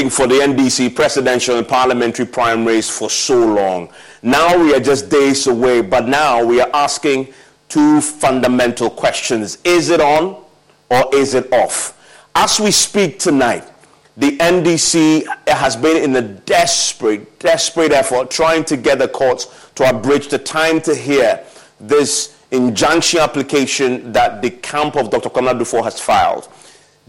[0.00, 3.90] waiting for the NDC presidential and parliamentary primaries for so long.
[4.22, 7.34] Now we are just days away, but now we are asking
[7.68, 10.42] two fundamental questions Is it on
[10.88, 11.98] or is it off?
[12.34, 13.70] As we speak tonight,
[14.16, 19.86] the NDC has been in a desperate, desperate effort trying to get the courts to
[19.86, 21.44] abridge the time to hear
[21.78, 25.28] this injunction application that the camp of Dr.
[25.28, 26.48] Kwabena Duffuor has filed.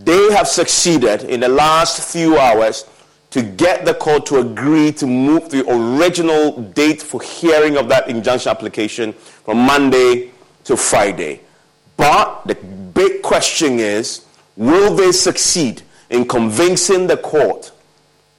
[0.03, 2.85] They have succeeded in the last few hours
[3.29, 8.09] to get the court to agree to move the original date for hearing of that
[8.09, 10.31] injunction application from Monday
[10.63, 11.41] to Friday.
[11.97, 14.25] But the big question is
[14.57, 17.71] will they succeed in convincing the court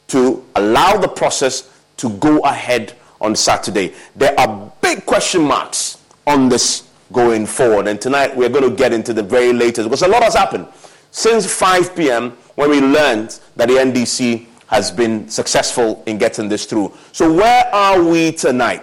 [0.09, 3.95] to allow the process to go ahead on Saturday?
[4.17, 7.87] There are big question marks on this going forward.
[7.87, 10.67] And tonight we're going to get into the very latest because a lot has happened
[11.13, 12.31] since 5 p.m.
[12.57, 16.93] when we learned that the NDC has been successful in getting this through.
[17.13, 18.83] So, where are we tonight?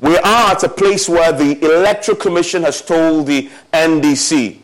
[0.00, 4.58] We are at a place where the Electoral Commission has told the NDC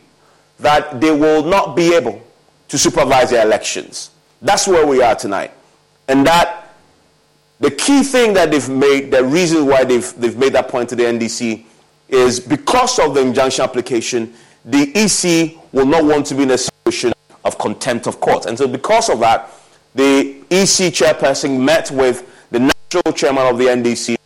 [0.59, 2.21] that they will not be able
[2.67, 4.11] to supervise the elections.
[4.41, 5.51] That's where we are tonight.
[6.07, 6.73] And that
[7.59, 10.95] the key thing that they've made, the reason why they've, they've made that point to
[10.95, 11.63] the NDC
[12.09, 14.33] is because of the injunction application,
[14.65, 16.57] the EC will not want to be in a
[17.45, 18.45] of contempt of court.
[18.45, 19.49] And so, because of that,
[19.95, 24.17] the EC chairperson met with the national chairman of the NDC,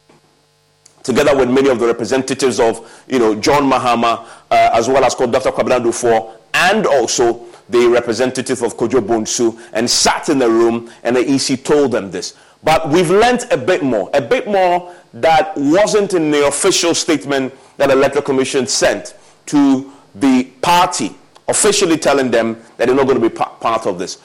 [1.04, 5.16] together with many of the representatives of, you know, John Mahama, uh, as well as
[5.16, 5.52] Dr.
[5.52, 11.16] Kwabena Duffuor, and also the representative of Kojo Bonsu, and sat in the room, and
[11.16, 12.36] the EC told them this.
[12.64, 17.54] But we've learnt a bit more, a bit more that wasn't in the official statement
[17.78, 19.16] that the Electoral Commission sent
[19.48, 21.16] to the party
[21.48, 24.22] officially telling them that they're not going to be part of this.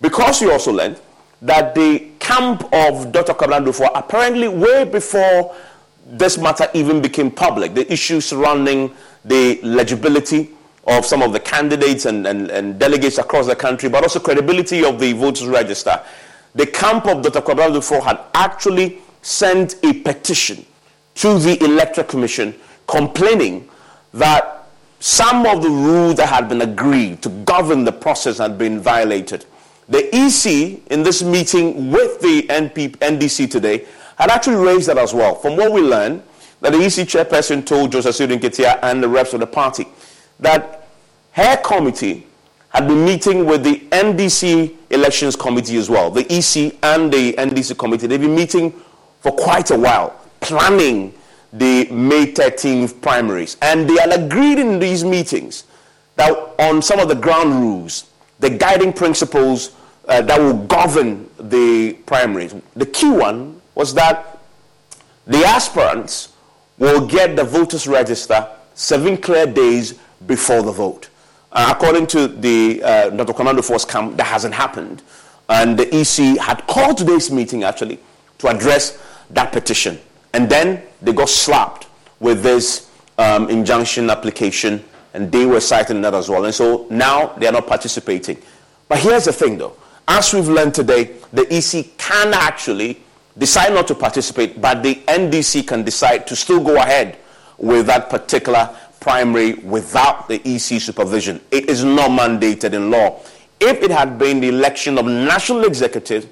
[0.00, 1.00] Because we also learned
[1.42, 3.34] that the camp of Dr.
[3.34, 5.54] Kwabena Duffuor, apparently way before
[6.06, 8.94] this matter even became public, the issue surrounding
[9.24, 10.50] the legibility
[10.86, 14.84] of some of the candidates and, and, and delegates across the country, but also credibility
[14.84, 16.02] of the voters register,
[16.54, 17.40] the camp of Dr.
[17.40, 20.64] Kwabena Duffuor had actually sent a petition
[21.16, 22.54] to the Electoral Commission
[22.86, 23.68] complaining
[24.14, 24.59] that
[25.00, 29.46] some of the rules that had been agreed to govern the process had been violated.
[29.88, 35.12] The EC, in this meeting with the NP, NDC today, had actually raised that as
[35.14, 35.34] well.
[35.34, 36.22] From what we learned,
[36.60, 39.88] that the EC chairperson told Joseph Nketia and the reps of the party
[40.38, 40.86] that
[41.32, 42.26] her committee
[42.68, 46.10] had been meeting with the NDC elections committee as well.
[46.10, 48.72] The EC and the NDC committee, they've been meeting
[49.20, 51.14] for quite a while, planning
[51.52, 53.56] the May 13th primaries.
[53.62, 55.64] And they had agreed in these meetings
[56.16, 58.04] that on some of the ground rules,
[58.38, 59.74] the guiding principles
[60.08, 62.54] uh, that will govern the primaries.
[62.74, 64.38] The key one was that
[65.26, 66.32] the aspirants
[66.78, 71.08] will get the voters register seven clear days before the vote.
[71.52, 73.10] Uh, according to the uh.
[73.10, 75.02] Kwabena Duffuor camp, that hasn't happened.
[75.48, 77.98] And the EC had called today's meeting actually
[78.38, 78.98] to address
[79.30, 79.98] that petition.
[80.32, 81.86] And then they got slapped
[82.20, 86.44] with this um, injunction application, and they were citing that as well.
[86.44, 88.38] And so now they are not participating.
[88.88, 89.76] But here's the thing, though.
[90.06, 93.00] As we've learned today, the EC can actually
[93.38, 97.16] decide not to participate, but the NDC can decide to still go ahead
[97.58, 101.40] with that particular primary without the EC supervision.
[101.50, 103.20] It is not mandated in law.
[103.60, 106.26] If it had been the election of national executives,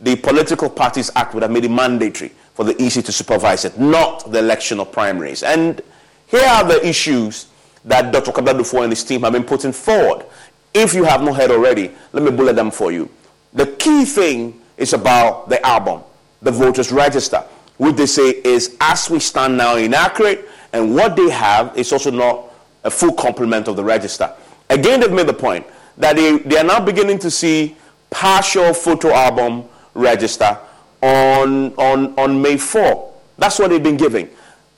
[0.00, 3.78] the Political Parties Act would have made it mandatory for the EC to supervise it,
[3.78, 5.44] not the election of primaries.
[5.44, 5.80] And
[6.26, 7.46] here are the issues
[7.84, 8.32] that Dr.
[8.32, 10.26] Kwabena Duffuor and his team have been putting forward.
[10.74, 13.08] If you have not heard already, let me bullet them for you.
[13.52, 16.00] The key thing is about the album,
[16.42, 17.44] the voters register,
[17.76, 22.10] which they say is, as we stand now, inaccurate, and what they have is also
[22.10, 22.52] not
[22.82, 24.34] a full complement of the register.
[24.68, 25.64] Again, they've made the point
[25.96, 27.76] that they, they are now beginning to see
[28.10, 29.62] partial photo album
[29.94, 30.58] register
[31.02, 33.14] on, on, on May 4.
[33.38, 34.28] That's what they've been giving.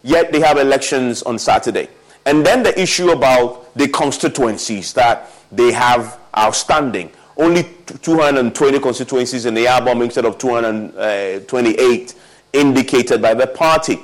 [0.02, 1.88] Yet they have elections on Saturday.
[2.26, 7.10] And then the issue about the constituencies that they have outstanding.
[7.36, 7.64] Only
[8.02, 12.18] 220 constituencies in the album instead of 228 uh,
[12.52, 13.98] indicated by the party.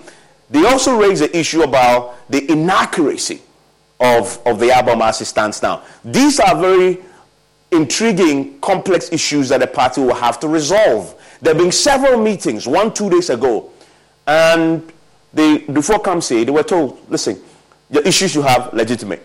[0.51, 3.43] They also raise the issue about the inaccuracy
[4.01, 5.83] of, of the album as it stands now.
[6.05, 6.99] These are very
[7.73, 11.15] intriguing, complex issues that the party will have to resolve.
[11.47, 13.71] There have been several meetings, one, two days ago,
[14.27, 14.83] and
[15.33, 17.41] the before come say they were told, listen,
[17.89, 19.25] the issues you have legitimate.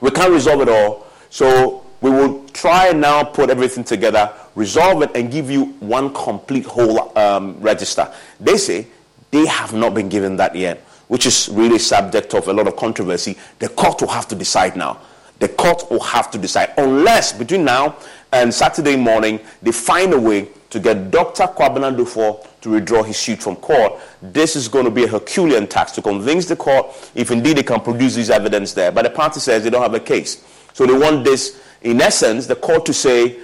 [0.00, 5.02] We can't resolve it all, so we will try and now put everything together, resolve
[5.02, 8.08] it, and give you one complete whole um, register.
[8.38, 8.86] They say
[9.32, 10.78] they have not been given that yet,
[11.08, 13.36] which is really subject of a lot of controversy.
[13.58, 15.00] The court will have to decide now.
[15.40, 17.96] The court will have to decide, unless between now
[18.32, 21.44] and Saturday morning they find a way to get Dr.
[21.44, 24.00] Kwabena Duffuor to withdraw his suit from court.
[24.22, 27.62] This is going to be a Herculean task to convince the court if indeed they
[27.62, 28.90] can produce this evidence there.
[28.90, 30.42] But the party says they don't have a case.
[30.72, 33.38] So they want this, in essence, the court to say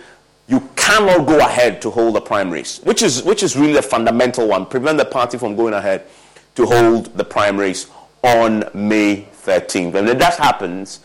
[0.47, 4.49] you cannot go ahead to hold the primaries, which is, which is really the fundamental
[4.49, 4.65] one.
[4.65, 6.07] Prevent the party from going ahead
[6.55, 7.89] to hold the primaries
[8.23, 9.95] on May 13th.
[9.95, 11.01] And if that happens,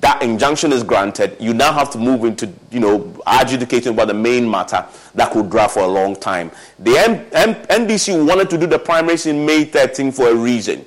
[0.00, 4.14] that injunction is granted, you now have to move into, you know, adjudicating about the
[4.14, 6.50] main matter that could drag for a long time.
[6.78, 7.54] The M- M-
[7.86, 10.84] NDC wanted to do the primaries in May 13 for a reason.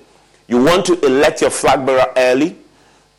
[0.48, 2.58] You want to elect your flag bearer early.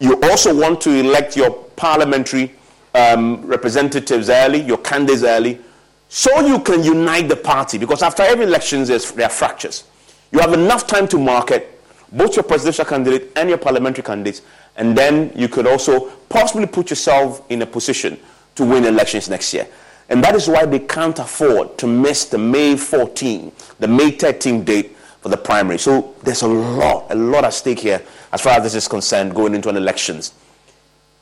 [0.00, 2.52] You also want to elect your parliamentary
[2.94, 5.60] um, representatives early, your candidates early,
[6.08, 7.78] so you can unite the party.
[7.78, 9.84] Because after every election, there are fractures.
[10.32, 11.70] You have enough time to market
[12.10, 14.42] both your presidential candidate and your parliamentary candidates
[14.76, 18.18] and then you could also possibly put yourself in a position
[18.56, 19.66] to win elections next year.
[20.08, 24.64] And that is why they can't afford to miss the May 14, the May 13
[24.64, 25.78] date for the primary.
[25.78, 29.34] So there's a lot, a lot at stake here as far as this is concerned
[29.34, 30.34] going into an elections.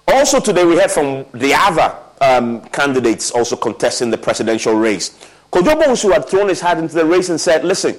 [0.08, 5.10] Also today we heard from the other um, candidates also contesting the presidential race.
[5.52, 7.96] Kojo Bonsu had thrown his hat into the race and said, listen,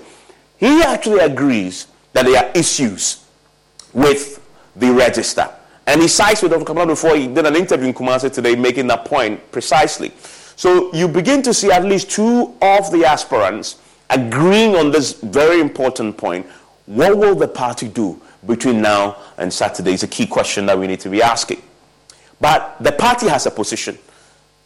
[0.57, 3.25] he actually agrees that there are issues
[3.93, 4.42] with
[4.75, 5.49] the register.
[5.85, 6.65] And he cites with Dr.
[6.65, 10.11] Kwabena Duffuor he did an interview in Kumasi today making that point precisely.
[10.55, 13.77] So you begin to see at least two of the aspirants
[14.09, 16.45] agreeing on this very important point.
[16.85, 20.87] What will the party do between now and Saturday is a key question that we
[20.87, 21.61] need to be asking.
[22.39, 23.97] But the party has a position.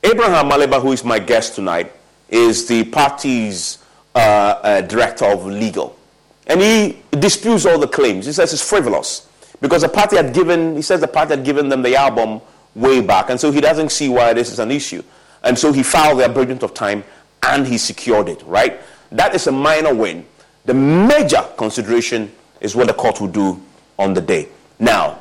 [0.04, 1.92] Abraham Amaliba, who is my guest tonight,
[2.30, 3.80] is the party's
[4.16, 5.98] uh, uh, director of legal.
[6.48, 8.26] And he disputes all the claims.
[8.26, 9.28] He says it's frivolous.
[9.62, 12.42] Because the party had given, he says the party had given them the album
[12.76, 13.30] way back.
[13.30, 15.04] And so he doesn't see why this is an issue.
[15.44, 17.04] And so he filed the abridgment of time
[17.44, 18.80] and he secured it, right?
[19.12, 20.26] That is a minor win.
[20.66, 22.32] The major consideration
[22.62, 23.62] is what the court will do
[23.98, 24.50] on the day.
[24.80, 25.20] Now,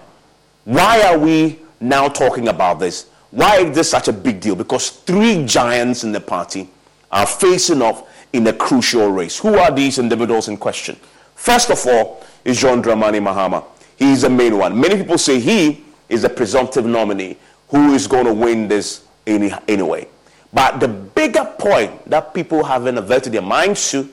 [0.64, 3.08] why are we now talking about this?
[3.30, 4.56] Why is this such a big deal?
[4.56, 6.68] Because three giants in the party
[7.12, 9.38] are facing off in a crucial race.
[9.38, 10.96] Who are these individuals in question?
[11.34, 13.64] First of all is John Dramani Mahama.
[13.96, 14.78] He's the main one.
[14.78, 17.36] Many people say he is a presumptive nominee
[17.68, 20.06] who is going to win this any, anyway.
[20.52, 24.08] But the bigger point that people haven't averted their minds to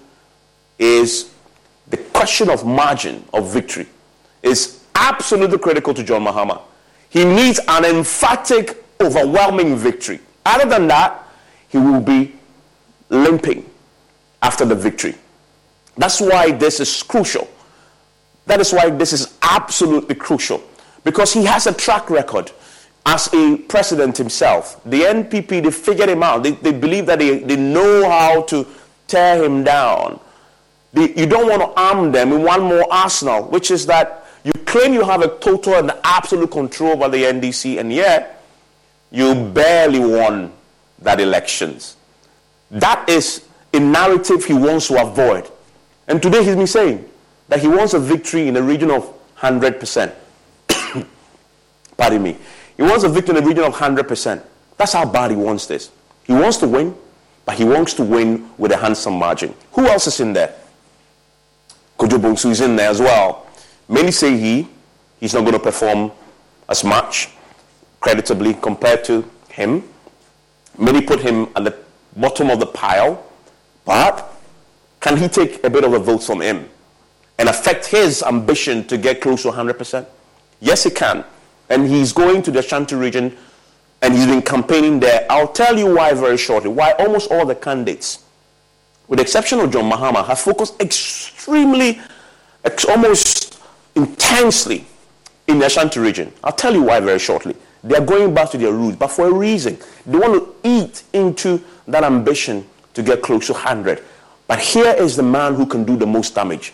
[0.79, 1.31] is
[1.89, 3.87] the question of margin of victory
[4.41, 6.61] is absolutely critical to John Mahama.
[7.09, 10.19] He needs an emphatic, overwhelming victory.
[10.45, 11.27] Other than that,
[11.69, 12.33] he will be
[13.09, 13.69] limping
[14.41, 15.15] after the victory.
[15.97, 17.47] That's why this is crucial.
[18.45, 20.61] That is why this is absolutely crucial
[21.03, 22.51] because he has a track record
[23.05, 24.81] as a president himself.
[24.85, 26.43] The NPP, they figured him out.
[26.43, 28.65] They, they believe that they, they know how to
[29.07, 30.19] tear him down.
[30.93, 34.51] They, you don't want to arm them in one more arsenal, which is that you
[34.65, 38.43] claim you have a total and absolute control over the NDC, and yet
[39.11, 40.51] you barely won
[40.99, 41.97] that elections.
[42.71, 45.49] That is a narrative he wants to avoid.
[46.07, 47.09] And today he's been saying,
[47.49, 50.13] that he wants a victory in the region of 100%.
[51.97, 52.37] Pardon me.
[52.77, 54.43] He wants a victory in the region of 100%.
[54.77, 55.91] That's how bad he wants this.
[56.23, 56.95] He wants to win,
[57.45, 59.53] but he wants to win with a handsome margin.
[59.73, 60.55] Who else is in there?
[61.97, 63.45] Kojo Bonsu is in there as well.
[63.87, 64.67] Many say he,
[65.19, 66.11] he's not going to perform
[66.69, 67.29] as much
[67.99, 69.83] creditably compared to him.
[70.77, 71.77] Many put him at the
[72.15, 73.23] bottom of the pile,
[73.85, 74.33] but
[74.99, 76.69] can he take a bit of a vote from him?
[77.37, 80.05] And affect his ambition to get close to 100%?
[80.59, 81.23] Yes, he can.
[81.69, 83.35] And he's going to the Ashanti region
[84.01, 85.25] and he's been campaigning there.
[85.29, 86.69] I'll tell you why very shortly.
[86.69, 88.23] Why almost all the candidates,
[89.07, 92.01] with the exception of John Mahama, have focused extremely,
[92.65, 93.61] ex- almost
[93.95, 94.85] intensely
[95.47, 96.33] in the Ashanti region.
[96.43, 97.55] I'll tell you why very shortly.
[97.83, 99.77] They are going back to their roots, but for a reason.
[100.05, 104.03] They want to eat into that ambition to get close to 100.
[104.47, 106.73] But here is the man who can do the most damage.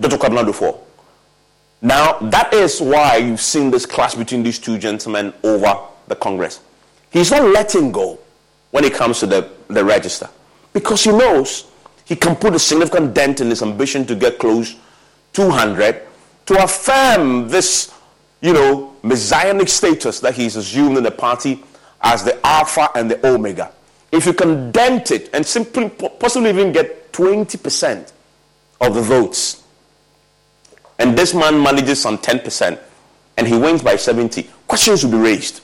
[0.00, 0.16] Dr.
[0.16, 0.78] Kwabena Duffuor.
[1.80, 6.60] Now, that is why you've seen this clash between these two gentlemen over the Congress.
[7.10, 8.18] He's not letting go
[8.70, 10.28] when it comes to the, the register
[10.72, 11.70] because he knows
[12.04, 14.76] he can put a significant dent in his ambition to get close
[15.32, 16.02] 200
[16.46, 17.92] to affirm this
[18.42, 21.62] you know, messianic status that he's assumed in the party
[22.02, 23.72] as the Alpha and the Omega.
[24.10, 28.12] If you can dent it and simply possibly even get 20%
[28.80, 29.61] of the votes,
[31.02, 32.78] and this man manages some 10%,
[33.36, 35.60] and he wins by 70, questions will be raised.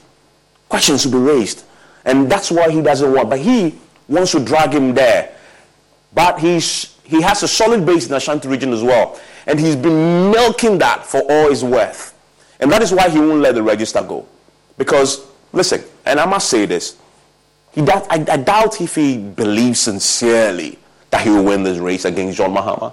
[0.68, 1.62] Questions will be raised.
[2.04, 3.30] And that's why he doesn't want.
[3.30, 3.78] But he
[4.08, 5.32] wants to drag him there.
[6.12, 9.20] But he's, he has a solid base in the Ashanti region as well.
[9.46, 12.18] And he's been milking that for all his worth.
[12.58, 14.26] And that is why he won't let the register go.
[14.76, 16.96] Because, listen, and I must say this,
[17.70, 20.80] he does, I, I doubt if he believes sincerely
[21.10, 22.92] that he will win this race against John Mahama.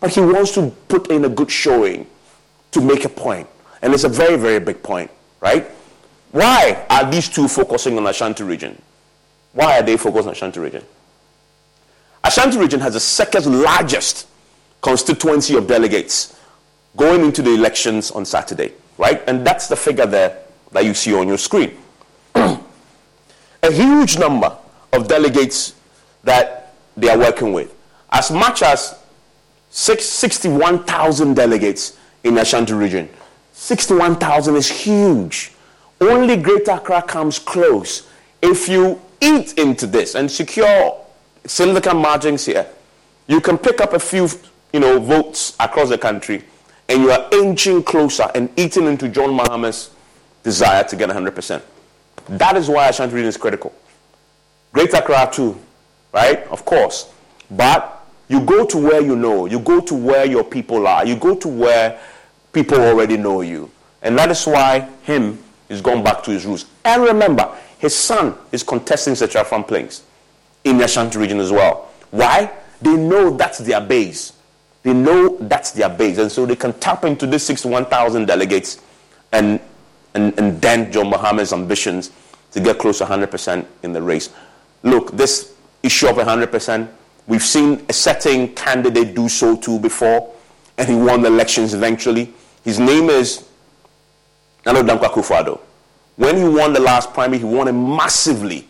[0.00, 2.06] But he wants to put in a good showing
[2.72, 3.48] to make a point.
[3.82, 5.10] And it's a very, very big point,
[5.40, 5.66] right?
[6.32, 8.80] Why are these two focusing on Ashanti region?
[9.52, 10.84] Why are they focused on Ashanti region?
[12.24, 14.26] Ashanti region has the second largest
[14.80, 16.38] constituency of delegates
[16.96, 19.22] going into the elections on Saturday, right?
[19.28, 20.38] And that's the figure there
[20.72, 21.76] that you see on your screen.
[22.34, 22.60] a
[23.70, 24.56] huge number
[24.92, 25.74] of delegates
[26.24, 27.74] that they are working with.
[28.10, 28.98] As much as
[29.74, 33.08] 61,000 delegates in Ashanti region.
[33.54, 35.50] 61,000 is huge.
[36.00, 38.06] Only Greater Accra comes close.
[38.40, 41.04] If you eat into this and secure
[41.44, 42.68] significant margins here,
[43.26, 44.28] you can pick up a few,
[44.72, 46.44] you know, votes across the country,
[46.88, 49.90] and you are inching closer and eating into John Mahama's
[50.44, 51.60] desire to get 100%.
[52.28, 53.74] That is why Ashanti region is critical.
[54.72, 55.58] Greater Accra too,
[56.12, 56.46] right?
[56.46, 57.10] Of course.
[57.50, 58.03] But
[58.34, 61.36] you go to where you know, you go to where your people are, you go
[61.36, 62.00] to where
[62.52, 63.70] people already know you.
[64.02, 65.38] And that is why him
[65.68, 66.66] is going back to his roots.
[66.84, 70.02] And remember, his son is contesting the Farm Plains
[70.64, 71.92] in the Ashanti region as well.
[72.10, 72.50] Why?
[72.82, 74.32] They know that's their base.
[74.82, 76.18] They know that's their base.
[76.18, 78.82] And so they can tap into this 61,000 delegates
[79.32, 79.60] and,
[80.14, 82.10] and, and dent John Mahama's ambitions
[82.50, 84.30] to get close to 100% in the race.
[84.82, 86.88] Look, this issue of 100%,
[87.26, 90.32] we've seen a certain candidate do so too before,
[90.78, 92.32] and he won the elections eventually.
[92.64, 93.46] His name is
[94.66, 95.60] Nana Dankwa Akufo-Addo.
[96.16, 98.68] When he won the last primary, he won it massively.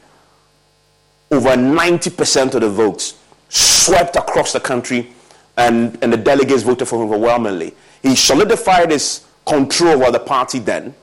[1.31, 3.19] Over 90% of the votes
[3.49, 5.13] swept across the country,
[5.57, 7.75] and, and the delegates voted for him overwhelmingly.
[8.03, 10.95] He solidified his control over the party then.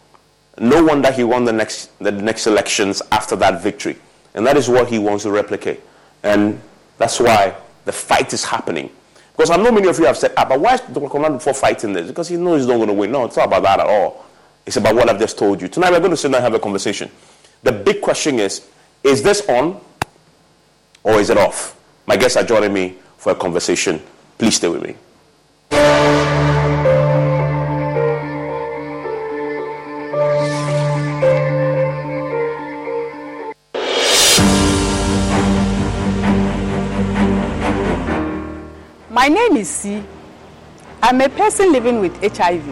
[0.59, 3.97] No wonder he won the next, the next elections after that victory.
[4.33, 5.81] And that is what he wants to replicate.
[6.23, 6.61] And
[7.01, 7.55] that's why
[7.85, 8.89] the fight is happening.
[9.35, 11.09] Because I know many of you have said, ah, but why is Dr.
[11.09, 12.07] Command for fighting this?
[12.07, 13.11] Because he knows he's not going to win.
[13.11, 14.25] No, it's not about that at all.
[14.65, 15.67] It's about what I've just told you.
[15.67, 17.09] Tonight we're going to sit down and have a conversation.
[17.63, 18.67] The big question is,
[19.03, 19.81] is this on
[21.03, 21.79] or is it off?
[22.05, 24.01] My guests are joining me for a conversation.
[24.37, 26.50] Please stay with me.
[39.11, 40.01] My name is C.
[41.03, 42.63] I'm a person living with HIV.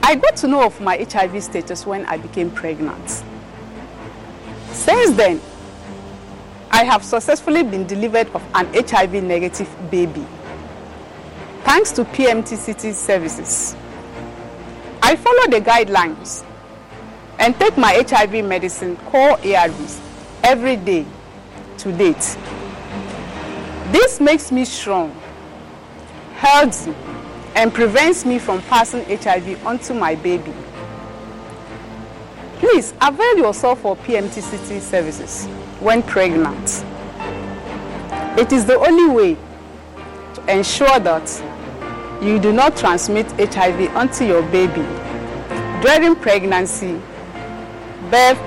[0.00, 3.24] I got to know of my HIV status when I became pregnant.
[4.70, 5.40] Since then,
[6.70, 10.24] I have successfully been delivered of an HIV negative baby.
[11.64, 13.74] Thanks to PMTCT services.
[15.02, 16.44] I follow the guidelines
[17.40, 19.98] and take my HIV medicine called ARVs
[20.44, 21.04] every day
[21.78, 22.38] to date.
[23.92, 25.14] This makes me strong,
[26.34, 26.94] healthy,
[27.54, 30.52] and prevents me from passing HIV onto my baby.
[32.58, 35.46] Please avail yourself of PMTCT services
[35.78, 36.84] when pregnant.
[38.38, 39.36] It is the only way
[40.34, 41.42] to ensure that
[42.20, 44.84] you do not transmit HIV onto your baby
[45.80, 47.00] during pregnancy,
[48.10, 48.38] birth,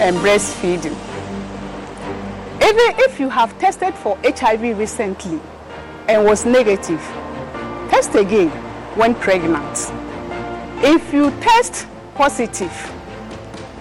[0.00, 1.11] and breastfeeding.
[2.62, 5.40] Even if you have tested for HIV recently
[6.06, 7.00] and was negative,
[7.90, 8.50] test again
[8.94, 9.90] when pregnant.
[10.84, 12.70] If you test positive,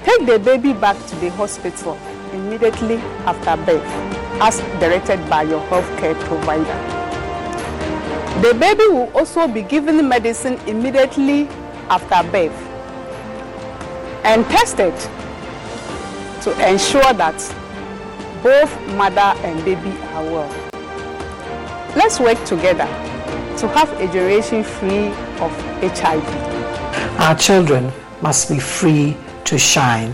[0.03, 1.95] take the baby back to the hospital
[2.33, 2.95] immediately
[3.27, 3.85] after birth
[4.41, 7.01] as directed by your healthcare provider.
[8.41, 11.47] The baby will also be given medicine immediately
[11.87, 12.59] after birth
[14.23, 14.95] and tested
[16.41, 17.60] to ensure that
[18.43, 20.71] both mother and baby are well.
[21.95, 22.87] Let's work together
[23.57, 25.07] to have a generation free
[25.39, 26.25] of HIV.
[27.19, 30.13] Our children must be free to shine.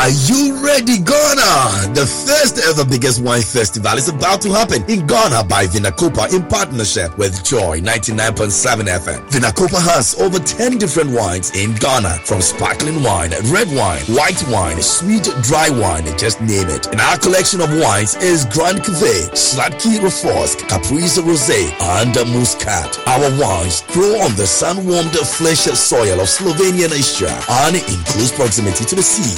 [0.00, 1.92] Are you ready, Ghana?
[1.92, 6.40] The first ever biggest wine festival is about to happen in Ghana by Vinacopa in
[6.48, 9.20] partnership with Joy 99.7 FM.
[9.28, 14.80] Vinacopa has over 10 different wines in Ghana, from sparkling wine, red wine, white wine,
[14.80, 16.86] sweet dry wine, just name it.
[16.86, 21.68] And our collection of wines is Grand Cuvée, Sladki Reforsk, Caprice Rosé,
[22.00, 22.96] and Muscat.
[23.06, 27.36] Our wines grow on the sun-warmed flesh soil of Slovenia and Austria
[27.68, 29.36] and in close proximity to the sea.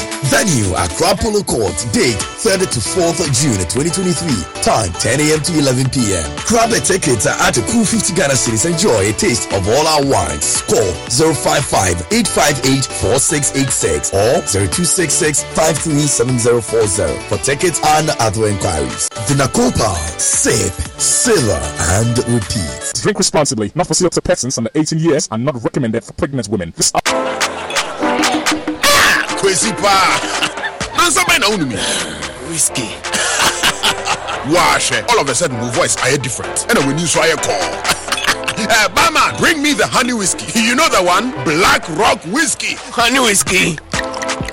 [0.53, 1.73] Venue Accra Polo Court.
[1.93, 4.61] Date 3rd to 4th June 2023.
[4.61, 5.41] Time 10 a.m.
[5.41, 6.25] to 11 p.m.
[6.45, 8.67] Grab a ticket at a cool 50 Ghana cities.
[8.67, 10.61] Enjoy a taste of all our wines.
[10.69, 19.09] Call 055 858 4686 or 0266 537040 for tickets and other inquiries.
[19.25, 21.61] Vinacopa, sip, silver,
[21.97, 22.93] and repeat.
[23.01, 26.49] Drink responsibly, not for sale to persons under 18 years and not recommended for pregnant
[26.49, 26.73] women.
[26.77, 26.93] This
[29.43, 29.91] Kwesi pa.
[30.97, 31.75] Nansa bɛn na wonu mi.
[32.49, 32.95] Whiskey.
[34.47, 35.11] Wahwɛ.
[35.11, 36.65] All of a sudden, my voice ayɛ different.
[36.69, 37.93] Ɛna w'ani nso ayɛ kɔɔ.
[38.71, 40.47] Uh, barman, bring me the honey whiskey.
[40.61, 41.33] You know the one?
[41.43, 42.77] Black Rock Whiskey.
[42.95, 43.77] Honey whiskey.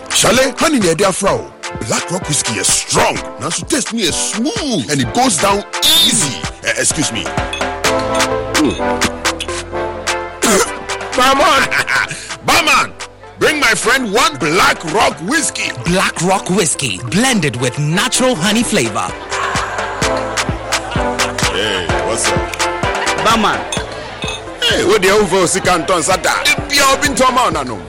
[0.10, 1.54] Shale, honey near their fro.
[1.88, 3.14] Black Rock Whiskey is strong.
[3.40, 5.64] Now, so taste me is smooth and it goes down
[6.02, 6.42] easy.
[6.66, 7.24] Uh, excuse me.
[11.16, 11.70] Barman!
[12.44, 12.94] Barman!
[13.40, 15.72] Bring my friend one Black Rock Whiskey.
[15.86, 19.08] Black Rock Whiskey, blended with natural honey flavor.
[21.56, 23.24] Hey, what's up?
[23.24, 23.60] Barman,
[24.62, 26.44] Hey, what the hell for Sikanton Sata?
[26.46, 27.80] If you've been to a man, I know.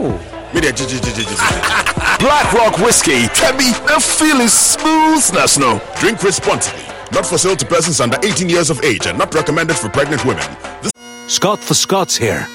[2.20, 3.26] Black Rock Whiskey.
[3.34, 5.80] Tebby, the feeling smoothness, no.
[5.98, 6.82] Drink responsibly.
[7.12, 10.24] Not for sale to persons under 18 years of age and not recommended for pregnant
[10.24, 10.46] women.
[10.82, 10.92] This
[11.26, 12.46] Scott for Scots here.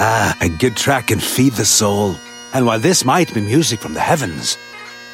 [0.00, 2.14] Ah, a good track can feed the soul.
[2.52, 4.56] And while this might be music from the heavens,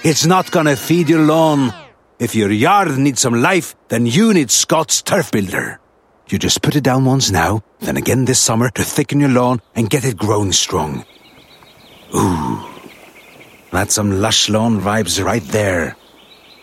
[0.02, 1.72] it's not gonna feed your lawn.
[2.18, 5.80] If your yard needs some life, then you need Scott's Turf Builder.
[6.28, 9.60] You just put it down once now, then again this summer to thicken your lawn
[9.74, 11.04] and get it growing strong.
[12.14, 12.60] Ooh,
[13.70, 15.96] that's some lush lawn vibes right there.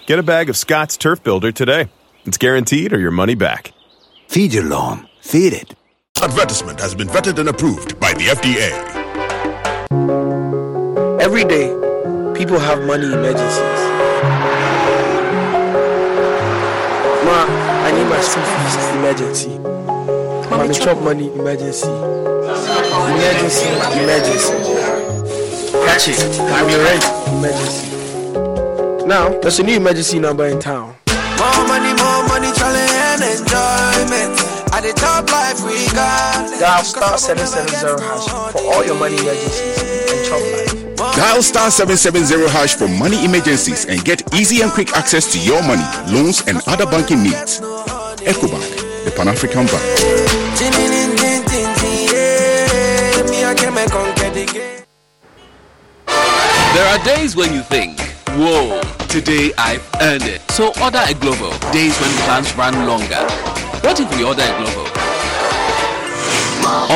[0.07, 1.89] Get a bag of Scott's Turf Builder today.
[2.25, 3.71] It's guaranteed or your money back.
[4.27, 5.07] Feed your lawn.
[5.21, 5.75] Feed it.
[6.21, 10.40] advertisement has been vetted and approved by the FDA.
[11.21, 11.67] Every day,
[12.33, 13.81] people have money emergencies.
[17.21, 17.45] Ma,
[17.85, 19.59] I need my school fees emergency.
[20.49, 21.87] Mommy chop money emergency.
[23.13, 23.69] Emergency,
[24.01, 24.57] emergency.
[25.85, 26.39] Catch it.
[26.57, 27.05] I'm your rent
[27.37, 29.05] emergency.
[29.05, 30.95] Now, there's a new emergency number in town.
[31.37, 34.41] More money, more money, challenge and enjoyment.
[34.73, 36.59] At the top life we got.
[36.59, 39.77] Dial star 770 hash for all your money emergencies
[40.09, 40.70] and chop life.
[41.21, 45.61] Dial star 770 hash for money emergencies and get easy and quick access to your
[45.61, 47.61] money, loans, and other banking needs.
[48.25, 49.85] EcoBank, the Pan African Bank.
[56.73, 60.41] There are days when you think, whoa, today I've earned it.
[60.49, 61.53] So order a Glovo.
[61.71, 63.21] Days when plans run longer.
[63.85, 64.89] What if we order a Glovo?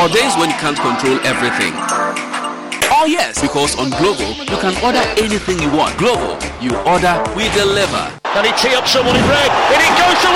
[0.01, 2.04] Or days when you can't control everything.
[3.05, 5.93] Oh yes, because on Glovo, you can order anything you want.
[6.01, 8.01] Glovo, you order, we deliver.
[8.33, 9.45] Can he tee up someone in red?
[9.45, 10.29] And he goes to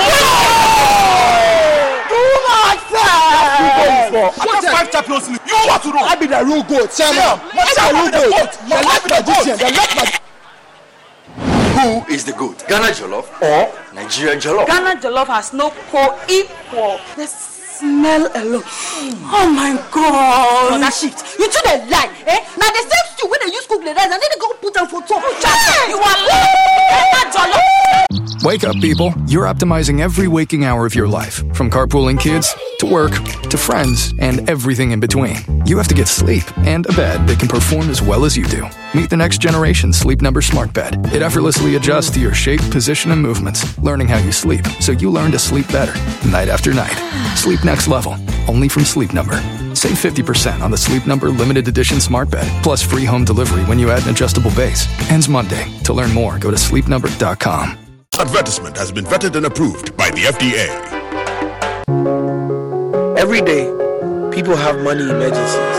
[4.46, 5.42] What's five champions league?
[5.50, 5.98] You want to know?
[5.98, 6.94] I be the real goat.
[6.94, 7.42] Chairman.
[7.58, 8.54] What's the real goat?
[8.62, 9.58] The left magician.
[9.58, 10.22] The left magician.
[11.74, 12.62] Who is the goat?
[12.68, 14.68] Ghana Jollof or Nigerian Jollof?
[14.68, 17.00] Ghana Jollof has no co-equal.
[17.16, 17.26] The
[17.80, 18.62] smell alone.
[19.32, 20.68] Oh my god.
[20.72, 21.16] For that shit.
[21.40, 22.12] You two dey lie.
[22.28, 22.40] Eh?
[22.60, 24.76] Now the same stew wey dey use cook the rice and then they go put
[24.76, 25.24] am for top.
[25.88, 26.56] You are lying.
[26.92, 28.09] Ghana Jollof.
[28.42, 29.12] Wake up, people.
[29.26, 33.12] You're optimizing every waking hour of your life, from carpooling kids to work
[33.50, 35.36] to friends and everything in between.
[35.66, 38.46] You have to get sleep and a bed that can perform as well as you
[38.46, 38.66] do.
[38.94, 41.12] Meet the next generation Sleep Number Smart Bed.
[41.12, 45.10] It effortlessly adjusts to your shape, position, and movements, learning how you sleep so you
[45.10, 45.92] learn to sleep better
[46.26, 46.96] night after night.
[47.36, 48.16] Sleep next level,
[48.48, 49.36] only from Sleep Number.
[49.74, 53.78] Save 50% on the Sleep Number limited edition smart bed, plus free home delivery when
[53.78, 54.88] you add an adjustable base.
[55.10, 55.70] Ends Monday.
[55.84, 57.89] To learn more, go to sleepnumber.com.
[58.20, 60.68] Advertisement has been vetted and approved by the FDA.
[63.16, 63.64] Every day,
[64.30, 65.78] people have money emergencies.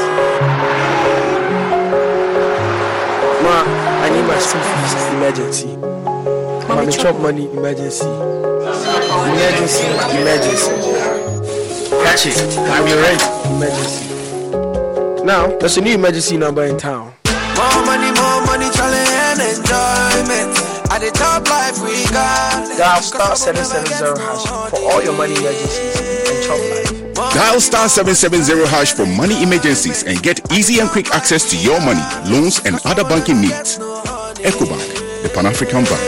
[3.46, 3.62] Ma,
[4.02, 5.78] I need my school fees emergency.
[6.68, 8.08] Mommy chop money emergency.
[9.30, 9.86] Emergency,
[10.18, 10.72] emergency.
[12.02, 12.58] Catch it.
[12.58, 13.22] I'm your rent
[13.54, 15.24] emergency.
[15.24, 17.14] Now, there's a new emergency number in town.
[17.56, 20.61] More money, more money, challenge and enjoyment.
[20.96, 20.98] Enjoyment.
[20.98, 22.78] At the top life we got.
[22.78, 27.34] Dial star 770 hash for all your money emergencies and chop life.
[27.34, 31.80] Dial star 770 hash for money emergencies and get easy and quick access to your
[31.82, 33.78] money, loans, and other banking needs.
[34.42, 36.02] EcoBank, the Pan African Bank.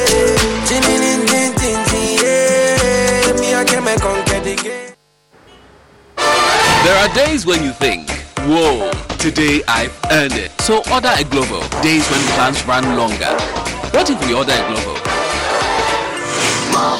[6.84, 10.52] There are days when you think, whoa, today I've earned it.
[10.62, 11.62] So order a global.
[11.82, 13.73] Days when plans run longer.
[13.94, 14.98] What if we order a Glovo?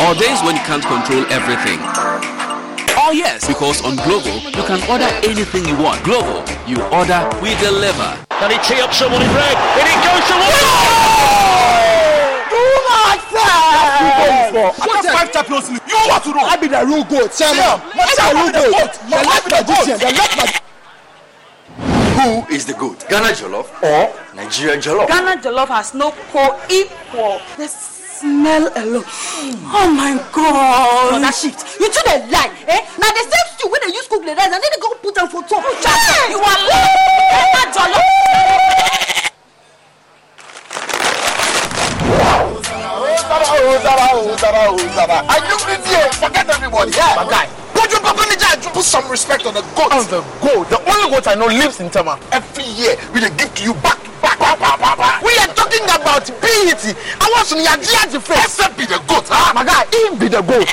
[0.06, 1.82] Or days when you can't control everything.
[2.94, 6.00] Oh yes, because on Glovo, you can order anything you want.
[6.06, 8.14] Glovo, you order, we deliver.
[8.38, 9.58] Can he tee up someone in red?
[9.58, 10.54] And it goes to one.
[12.54, 14.54] Do not say.
[14.78, 15.82] What five champions league?
[15.90, 16.46] You want to know?
[16.46, 17.34] I be the real goat.
[17.34, 17.82] Chairman.
[17.98, 18.94] What's the real goat?
[19.10, 19.98] The left magician.
[19.98, 20.63] The left magician.
[22.24, 23.04] Who is the goat?
[23.10, 25.08] Ghana Jollof or Nigerian Jollof?
[25.10, 27.42] Ghana Jollof has no co-equal.
[27.58, 29.04] The smell alone.
[29.68, 31.12] Oh my god.
[31.12, 31.60] For that shit.
[31.84, 32.48] You two the lie.
[32.72, 32.80] Eh?
[32.96, 35.16] Now the same stew when they use cook the rice and then they go put
[35.16, 35.68] them for top.
[35.68, 36.96] Hey, you are lying.
[37.28, 38.08] Ghana Jollof.
[45.28, 46.16] Are you idiot?
[46.16, 46.92] Forget everybody.
[46.96, 47.16] Yeah.
[47.20, 47.73] My guy.
[47.84, 48.64] Put your papa in charge.
[48.74, 49.92] Put some respect on the goat.
[49.92, 50.70] On the goat.
[50.72, 52.18] The only goat I know lives in Tema.
[52.32, 54.00] Every year we dey give to you back.
[54.22, 55.22] back, back, back, back, back.
[55.22, 56.96] We are talking about PET.
[57.20, 58.46] I want some Yajiaji face.
[58.46, 59.52] Except be the goat, huh?
[59.54, 60.68] My guy, he be the goat.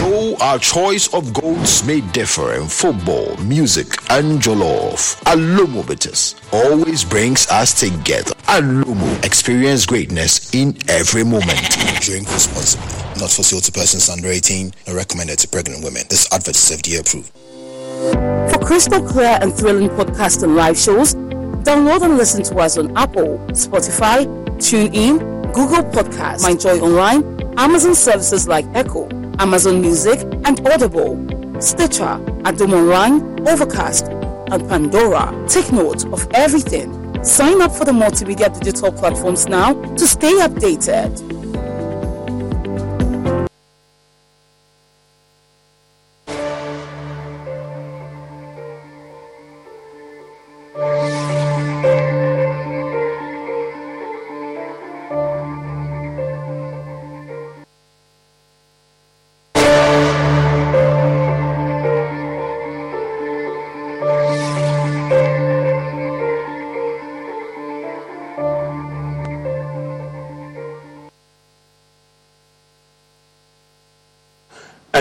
[0.00, 7.04] Though our choice of goats may differ in football, music, and jollof, Alomo Bitters always
[7.04, 8.32] brings us together.
[8.48, 11.60] Alomo, experience greatness in every moment.
[12.00, 13.03] Drink responsibly.
[13.20, 16.02] Not for sale to persons under 18 or recommended to pregnant women.
[16.08, 17.30] This advert is FDA approved.
[18.52, 21.14] For crystal clear and thrilling podcasts and live shows,
[21.64, 24.26] download and listen to us on Apple, Spotify,
[24.58, 25.18] TuneIn,
[25.54, 31.14] Google Podcasts, MyJoy Online, Amazon services like Echo, Amazon Music, and Audible,
[31.60, 34.06] Stitcher, Adom Online, Overcast,
[34.50, 35.32] and Pandora.
[35.48, 36.92] Take note of everything.
[37.24, 41.33] Sign up for the multimedia digital platforms now to stay updated.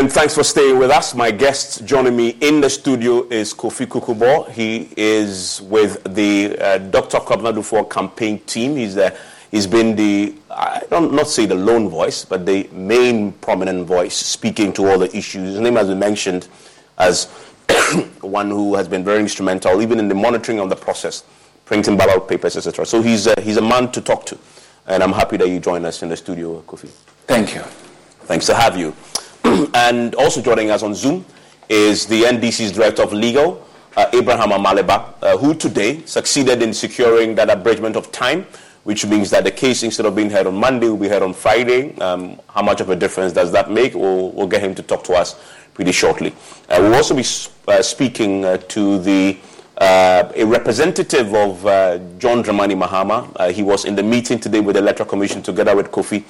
[0.04, 1.16] And thanks for staying with us.
[1.16, 4.52] My guest joining me in the studio is Kofi Kukubo.
[4.52, 7.20] He is with the uh, Dr.
[7.20, 8.76] Kwabena Duffuor campaign team.
[8.76, 9.16] He's the,
[9.50, 14.14] he's been the, I don't not say the lone voice, but the main prominent voice
[14.14, 15.52] speaking to all the issues.
[15.54, 16.50] His name has been mentioned
[16.98, 17.28] as
[18.20, 21.24] one who has been very instrumental, even in the monitoring of the process,
[21.64, 22.86] printing ballot papers, etc.
[22.86, 24.38] So he's a, he's a man to talk to.
[24.86, 26.90] And I'm happy that you join us in the studio, Kofi.
[27.26, 27.62] Thank you.
[28.26, 28.94] Thanks to have you.
[29.74, 31.26] and also joining us on Zoom
[31.70, 33.66] is the NDC's Director of Legal,
[33.98, 38.46] uh, Abraham Amaliba, uh, who today succeeded in securing that abridgment of time,
[38.84, 41.34] which means that the case, instead of being heard on Monday, will be heard on
[41.34, 41.96] Friday.
[42.00, 43.94] Um, how much of a difference does that make?
[43.94, 45.40] We'll, we'll get him to talk to us
[45.74, 46.34] pretty shortly.
[46.70, 47.26] Uh, we'll also be
[47.68, 49.38] uh, speaking uh, to the
[49.78, 51.64] uh, a representative of
[52.20, 53.52] John Dramani Mahama.
[53.52, 56.24] He was in the meeting today with the Electoral Commission together with Kofi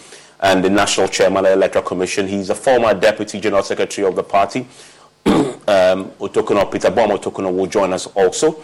[0.43, 2.27] and the National Chairman of the Electoral Commission.
[2.27, 4.67] He's a former Deputy General Secretary of the party.
[5.25, 8.61] um, Otokunor Peter Boamah Otokunor will join us also.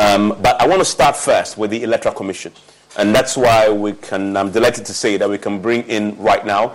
[0.00, 2.52] Um, but I want to start first with the Electoral Commission.
[2.98, 6.44] And that's why we can, I'm delighted to say that we can bring in right
[6.44, 6.74] now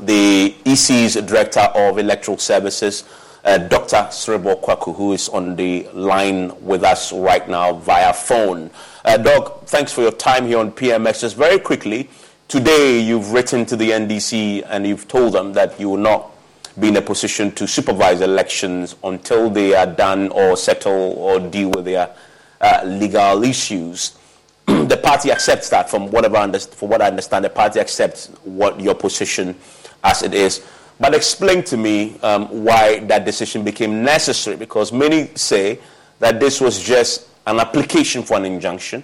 [0.00, 3.04] the EC's Director of Electoral Services,
[3.44, 4.08] uh, Dr.
[4.10, 8.70] Serebour Quaicoe, who is on the line with us right now via phone.
[9.04, 9.18] Uh,
[9.66, 11.20] thanks for your time here on PMX.
[11.20, 12.10] Just very quickly,
[12.48, 16.30] today you've written to the NDC and you've told them that you will not
[16.78, 21.70] be in a position to supervise elections until they are done or settle or deal
[21.70, 22.14] with their
[22.60, 24.18] uh, legal issues.
[24.66, 28.80] the party accepts that from whatever under, from what I understand, the party accepts what
[28.80, 29.56] your position
[30.04, 30.64] as it is.
[31.00, 35.78] But explain to me um, why that decision became necessary, because many say
[36.20, 39.02] that this was just an application for an injunction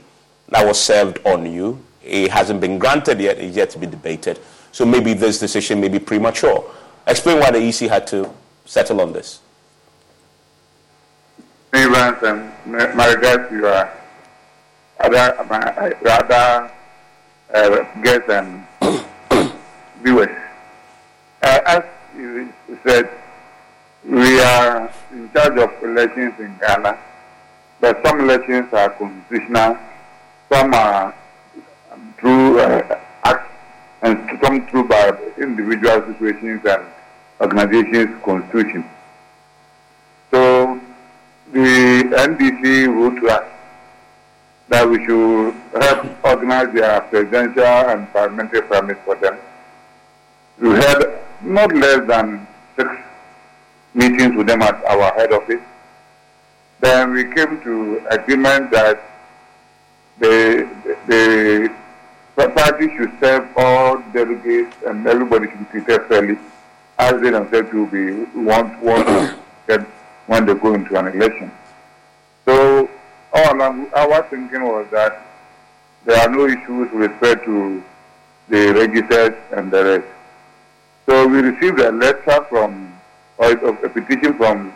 [0.48, 1.82] that was served on you.
[2.04, 4.38] It hasn't been granted yet; it's yet to be debated.
[4.72, 6.64] So maybe this decision may be premature.
[7.06, 8.30] Explain why the EC had to
[8.64, 9.40] settle on this.
[11.72, 13.90] Evans and my regards to your
[15.00, 15.60] other my
[16.04, 16.72] other
[17.54, 18.66] uh, guests and
[20.02, 20.28] viewers.
[21.42, 21.82] Uh, as
[22.16, 22.52] you
[22.84, 23.08] said,
[24.04, 26.98] we are in charge of elections in Ghana,
[27.80, 29.76] but some elections are constitutional,
[30.50, 31.14] some are
[32.22, 33.50] through uh, acts,
[34.02, 36.86] and some through by individual situations and
[37.40, 38.84] organizations' constitution.
[40.30, 40.80] So
[41.52, 43.44] the NDC wrote to us
[44.68, 49.36] that we should help organize their presidential and parliamentary primaries for them.
[50.60, 52.88] We had not less than six
[53.94, 55.60] meetings with them at our head office.
[56.80, 59.02] Then we came to agreement that
[60.18, 60.68] the,
[61.08, 61.72] the,
[62.36, 66.38] the party should serve all delegates and everybody should be treated fairly
[66.98, 69.38] as they themselves will be want, want
[70.26, 71.50] when they go into an election.
[72.44, 72.88] So
[73.32, 75.26] all along, our thinking was that
[76.04, 77.82] there are no issues with respect to
[78.48, 80.06] the registers and the rest.
[81.06, 82.94] So we received a letter from,
[83.38, 84.74] or a petition from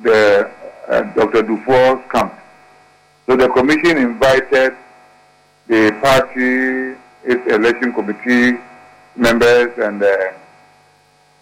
[0.00, 0.50] the
[0.88, 1.42] uh, Dr.
[1.42, 2.34] Duffuor's camp.
[3.26, 4.76] So the commission invited
[5.66, 8.58] the party, its election committee
[9.16, 10.32] members, and uh,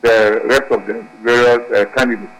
[0.03, 2.33] the rest of the various uh, candidates.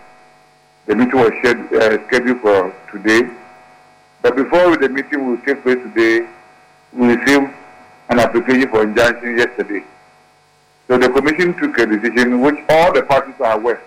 [0.87, 3.31] The meeting was scheduled, uh, scheduled for today.
[4.21, 6.29] But before the meeting will take place today,
[6.93, 7.53] we received
[8.11, 9.85] an application for injunction yesterday.
[10.89, 13.83] So the commission took a decision which all the parties are aware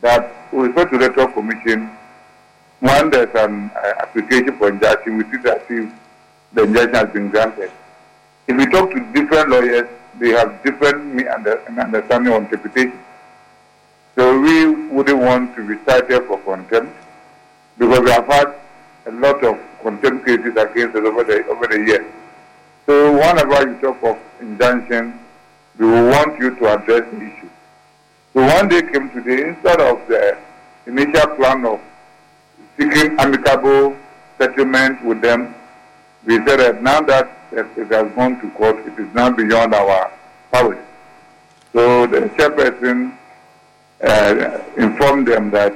[0.00, 1.90] that with respect to the electoral commission,
[2.80, 5.66] when there's an uh, application for injunction, we see that
[6.54, 7.70] the injunction has been granted.
[8.46, 9.88] If we talk to different lawyers,
[10.18, 11.20] they have different
[11.78, 12.98] understanding on interpretation.
[14.14, 16.94] So we wouldn't want to be cited for contempt
[17.78, 18.54] because we have had
[19.06, 22.12] a lot of contempt cases against us over the over the years.
[22.86, 25.18] So whenever you talk of injunction,
[25.78, 27.48] we will want you to address the issue.
[28.34, 30.36] So one day came today, instead of the
[30.86, 31.80] initial plan of
[32.76, 33.96] seeking amicable
[34.36, 35.54] settlement with them,
[36.24, 40.12] we said that now that it has gone to court, it is now beyond our
[40.52, 40.78] powers.
[41.72, 43.16] So the chairperson
[44.02, 45.74] uh, informed them that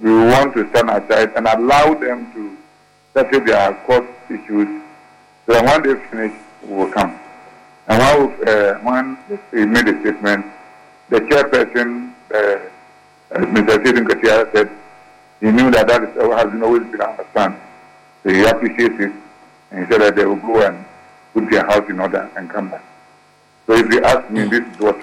[0.00, 2.56] we want to stand aside and allow them to
[3.14, 4.82] settle their court issues
[5.46, 7.18] so that when they finish, we will come.
[7.88, 7.98] And
[8.38, 9.18] when, uh, when
[9.50, 10.46] he made a statement,
[11.08, 12.58] the chairperson, uh,
[13.32, 13.78] Mr.
[13.78, 14.70] Asiedu Nketia, said
[15.40, 17.00] he knew that that is, has always been
[17.32, 17.56] stand.
[18.22, 19.12] So he appreciates it.
[19.70, 20.84] And he said that they will go and
[21.32, 22.84] put their house in order and come back.
[23.66, 25.00] So if you ask me, this is what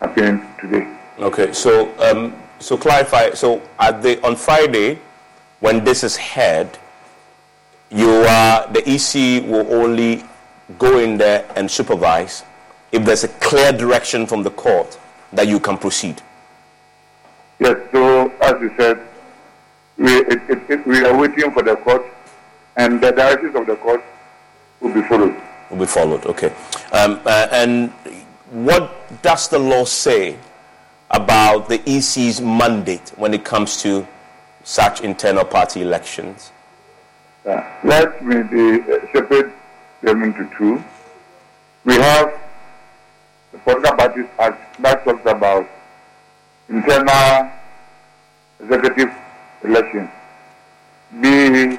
[0.00, 0.86] happened today.
[1.18, 3.30] Okay, so um, so clarify.
[3.30, 4.98] So at the on Friday,
[5.60, 6.68] when this is heard,
[7.90, 10.24] you are the EC will only
[10.78, 12.44] go in there and supervise
[12.92, 14.98] if there's a clear direction from the court
[15.32, 16.20] that you can proceed.
[17.60, 17.76] Yes.
[17.92, 19.00] So as you said,
[19.96, 22.04] we it, it, it, we are waiting for the court,
[22.76, 24.02] and the directives of the court
[24.80, 25.34] will be followed.
[25.70, 26.24] Will be followed.
[26.26, 26.52] Okay.
[26.92, 27.90] Um, uh, and
[28.50, 30.36] what does the law say
[31.10, 34.06] about the EC's mandate when it comes to
[34.64, 36.52] such internal party elections?
[37.46, 39.52] Uh, let me uh, separate
[40.02, 40.82] them into two.
[41.84, 42.38] We have
[43.52, 45.68] the Political Parties Act that talks about
[46.68, 47.50] internal
[48.60, 49.10] executive
[49.64, 50.10] elections,
[51.20, 51.78] being,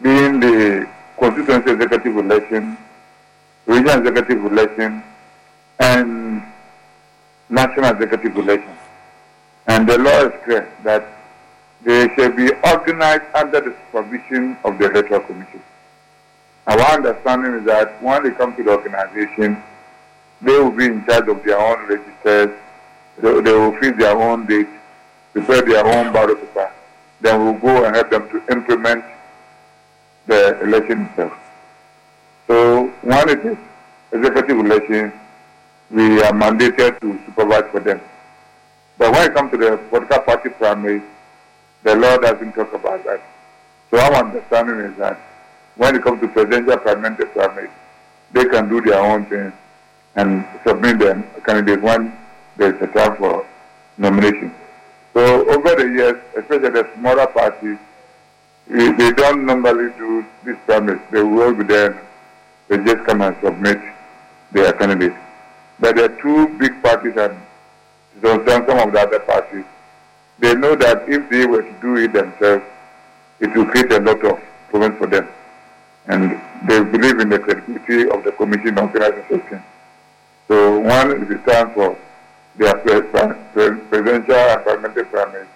[0.00, 2.78] being the constituency executive election,
[3.98, 5.02] executive election,
[5.78, 6.42] and
[7.48, 8.78] national executive elections.
[9.66, 11.06] And the law is clear that
[11.82, 15.62] they shall be organized under the supervision of the electoral commission.
[16.66, 19.62] Our understanding is that when they come to the organization,
[20.42, 22.56] they will be in charge of their own registers,
[23.18, 24.70] they, they will fill their own dates,
[25.32, 26.70] prepare their own ballot paper.
[27.20, 29.04] Then we'll go and help them to implement
[30.26, 31.32] the election itself.
[32.46, 33.56] So when it is
[34.16, 35.12] executive election,
[35.90, 38.00] we are mandated to supervise for them.
[38.98, 41.02] But when it comes to the political party primaries,
[41.82, 43.22] the law doesn't talk about that.
[43.90, 45.20] So our understanding is that
[45.76, 47.70] when it comes to presidential parliamentary primaries,
[48.32, 49.52] they can do their own thing
[50.16, 52.16] and submit their candidates when
[52.56, 53.46] there's a time for
[53.98, 54.52] nomination.
[55.14, 57.78] So over the years, especially the smaller parties,
[58.68, 61.00] they don't normally do this primaries.
[61.12, 62.02] They will be there.
[62.68, 63.78] They just come and submit
[64.56, 65.16] their candidates.
[65.78, 67.36] But are two big parties and
[68.22, 69.64] some of the other parties.
[70.38, 72.64] They know that if they were to do it themselves,
[73.40, 74.40] it will create a lot of
[74.70, 75.28] problems for them.
[76.08, 79.62] and they believe in the credibility of the commission on organizing session.
[80.48, 81.98] So it is time for
[82.56, 85.48] their presidential and parliamentary primaries,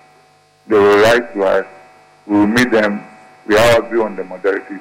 [0.67, 1.67] they will write to us,
[2.27, 3.05] we will meet them,
[3.47, 4.79] we all agree on the modality,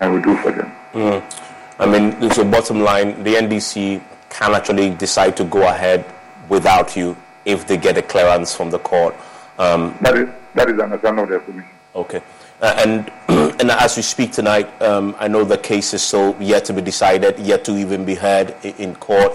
[0.00, 0.70] and we do for them.
[0.92, 1.53] Mm.
[1.78, 6.04] I mean, so bottom line, the NDC can actually decide to go ahead
[6.48, 9.14] without you if they get a clearance from the court.
[9.58, 11.64] Um, that is that is understanding of the.
[11.94, 12.22] Okay.
[12.60, 13.12] Uh, and
[13.60, 16.80] and as we speak tonight, um, I know the case is still yet to be
[16.80, 19.32] decided, yet to even be heard in court.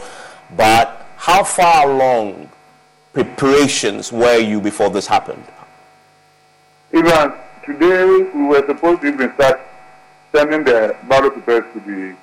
[0.55, 2.49] But how far along
[3.13, 5.43] preparations were you before this happened?
[6.93, 7.33] Even
[7.65, 9.59] today, we were supposed to even start
[10.31, 12.15] sending the ballot papers to the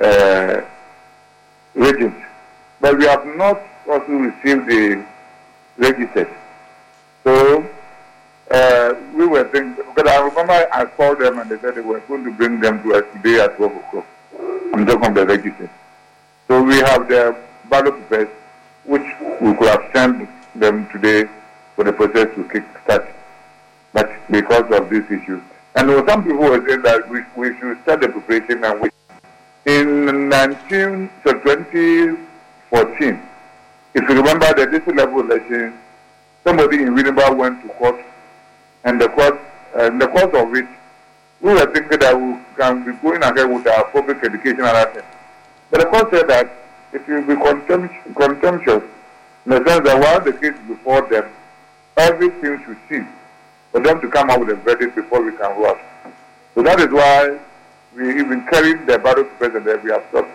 [0.00, 0.62] uh,
[2.80, 5.04] but we have not also received the
[5.78, 6.28] registers.
[7.22, 7.68] So
[8.50, 12.00] uh, we were thinking, because I remember I called them and they said they were
[12.00, 14.06] going to bring them to us today at 12 o'clock.
[14.74, 15.70] I'm talking about the register.
[16.48, 17.36] So we have the
[17.70, 18.28] ballot papers,
[18.84, 19.06] which
[19.40, 21.28] we could have sent them today
[21.74, 23.08] for the process to kick start.
[23.92, 25.40] But because of this issue,
[25.76, 28.90] and some people were saying that we, we should start the preparation and we,
[29.66, 33.22] in 19, so 2014,
[33.94, 35.78] if you remember the district level election,
[36.42, 37.96] somebody in Winneba went to court
[38.84, 39.40] and the court,
[39.76, 40.66] uh, in the course of which
[41.40, 45.04] we were thinking that we can be going ahead with our public education and that.
[45.70, 46.50] But the court said that
[46.92, 48.84] it will be contemptuous
[49.46, 51.24] in the sense that while the case is before them,
[51.96, 53.08] everything should cease
[53.72, 55.80] for them to come out with a verdict before we can out.
[56.54, 57.38] So that is why
[57.96, 60.30] we even carried the battle to president that we have stopped.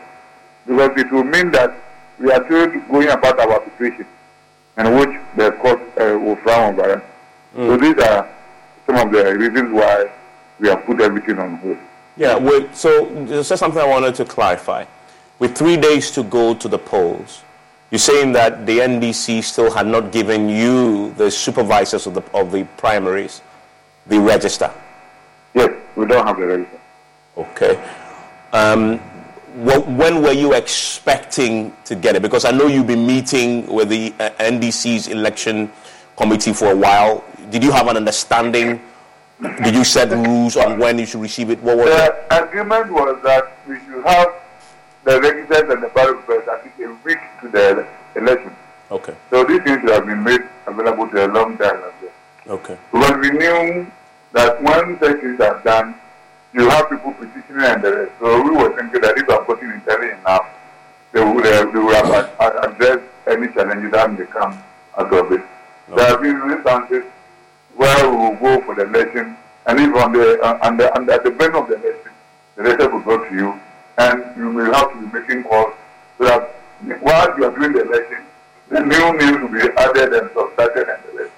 [0.65, 1.75] Because it will mean that
[2.19, 4.05] we are still going about our situation,
[4.77, 7.03] and which the court uh, will frown over.
[7.55, 7.67] Mm.
[7.67, 8.29] So these are
[8.85, 10.11] some of the reasons why
[10.59, 11.77] we have put everything on hold.
[12.17, 14.85] Yeah, wait, so this is something I wanted to clarify.
[15.39, 17.43] With three days to go to the polls,
[17.91, 22.51] you're saying that the NDC still had not given you, the supervisors of the, of
[22.51, 23.41] the primaries,
[24.05, 24.71] the register?
[25.55, 26.78] Yes, we don't have the register.
[27.39, 27.79] Okay.
[28.51, 28.99] Um,
[29.55, 32.21] when were you expecting to get it?
[32.21, 35.71] Because I know you've been meeting with the uh, NDC's election
[36.17, 37.23] committee for a while.
[37.49, 38.81] Did you have an understanding?
[39.63, 41.59] Did you set rules on when you should receive it?
[41.61, 42.43] What was the it?
[42.43, 44.27] agreement was that we should have
[45.05, 48.53] the registers and the ballot papers at least a week to the election.
[48.91, 49.15] Okay.
[49.29, 52.11] So these things should have been made available to a long time ago.
[52.47, 52.77] Okay.
[52.91, 53.89] Because we knew
[54.33, 55.95] that when such things are done,
[56.53, 58.11] you have people petitioning and the rest.
[58.19, 60.47] So we were thinking that if I'm putting it early enough,
[61.11, 64.57] they would, uh, they would have addressed any challenges that may come
[64.97, 65.41] out of it.
[65.41, 65.95] Okay.
[65.95, 67.03] There have been instances
[67.75, 71.09] where we will go for the election, and if on the, uh, on the, on
[71.09, 72.11] at the end of the election,
[72.55, 73.59] the letter will go to you,
[73.97, 75.73] and you will have to be making calls
[76.17, 76.55] so that
[77.01, 78.25] while you are doing the election,
[78.69, 81.33] the new names will be added and subtracted and the rest.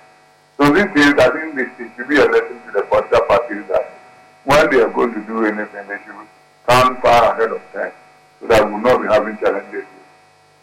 [0.57, 4.00] So these things, I think this should be a lesson to the political parties that
[4.45, 6.15] when they are going to do anything, they should
[6.65, 7.91] plan far ahead of time
[8.39, 9.85] so that we will not be having challenges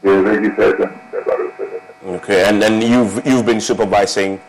[0.02, 4.40] with the registers and the Okay, and then you've, you've been supervising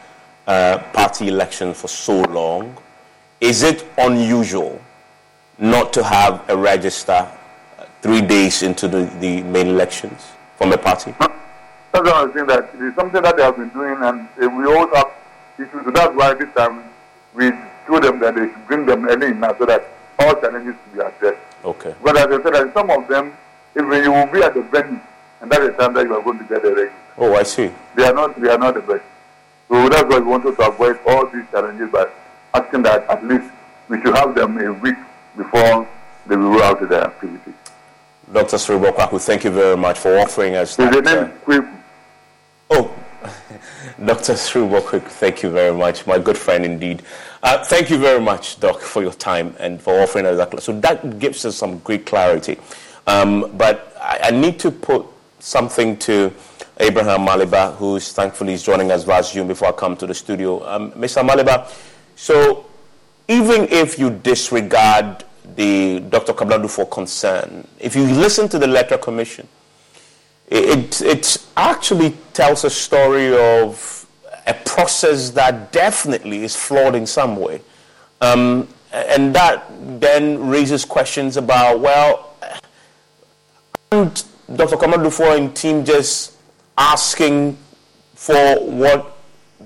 [0.48, 2.78] uh, party elections for so long.
[3.42, 4.82] Is it unusual
[5.58, 7.28] not to have a register
[8.02, 11.13] three days into the, the main elections from a party?
[11.19, 11.34] That's
[11.94, 14.48] what I was saying that it is something that they have been doing and uh,
[14.50, 15.12] we always have
[15.58, 15.86] issues.
[15.86, 16.84] So that's why this time
[17.34, 17.52] we
[17.90, 19.83] told them that they should bring them early enough so that
[20.19, 21.42] all challenges will be addressed.
[21.65, 21.96] Okay.
[22.04, 23.33] But as I said, that some of them,
[23.75, 25.02] even you will be at the venue
[25.42, 26.96] and that is the time that you are going to get the register.
[27.17, 27.71] Oh, I see.
[27.96, 29.04] They are not, they are not the best.
[29.69, 32.08] So that's why we wanted to avoid all these challenges by
[32.54, 33.46] asking that at least
[33.87, 34.98] we should have them a week
[35.37, 35.87] before
[36.27, 37.54] they will roll out their activities.
[38.31, 38.58] Dr.
[38.58, 40.94] Serebour Quaicoe, thank you very much for offering us that.
[40.94, 41.75] Is the name uh,
[42.71, 42.94] Oh,
[44.06, 44.33] Dr.
[44.33, 46.06] Serebour Quaicoe, thank you very much.
[46.06, 47.02] My good friend indeed.
[47.42, 50.62] Uh, thank you very much, Doc, for your time and for offering us that.
[50.62, 52.58] So that gives us some great clarity.
[53.08, 55.06] Um, but I, I, need to put
[55.40, 56.33] something to
[56.79, 60.13] Abraham Amaliba, who is thankfully is joining us via Zoom before I come to the
[60.13, 60.67] studio.
[60.67, 61.23] Um, Mr.
[61.23, 61.71] Amaliba,
[62.15, 62.65] so
[63.27, 65.23] even if you disregard
[65.56, 66.33] the Dr.
[66.33, 67.67] Kwabena Duffuor concern.
[67.79, 69.48] If you listen to the Electoral Commission,
[70.48, 73.98] it, it actually tells a story of
[74.50, 77.62] a process that definitely is flawed in some way.
[78.19, 79.65] Um, and that
[80.02, 82.35] then raises questions about, well,
[83.91, 84.23] and
[84.56, 84.75] Dr.
[84.75, 86.35] Kwabena Duffuor and team just
[86.77, 87.58] asking
[88.15, 89.17] for what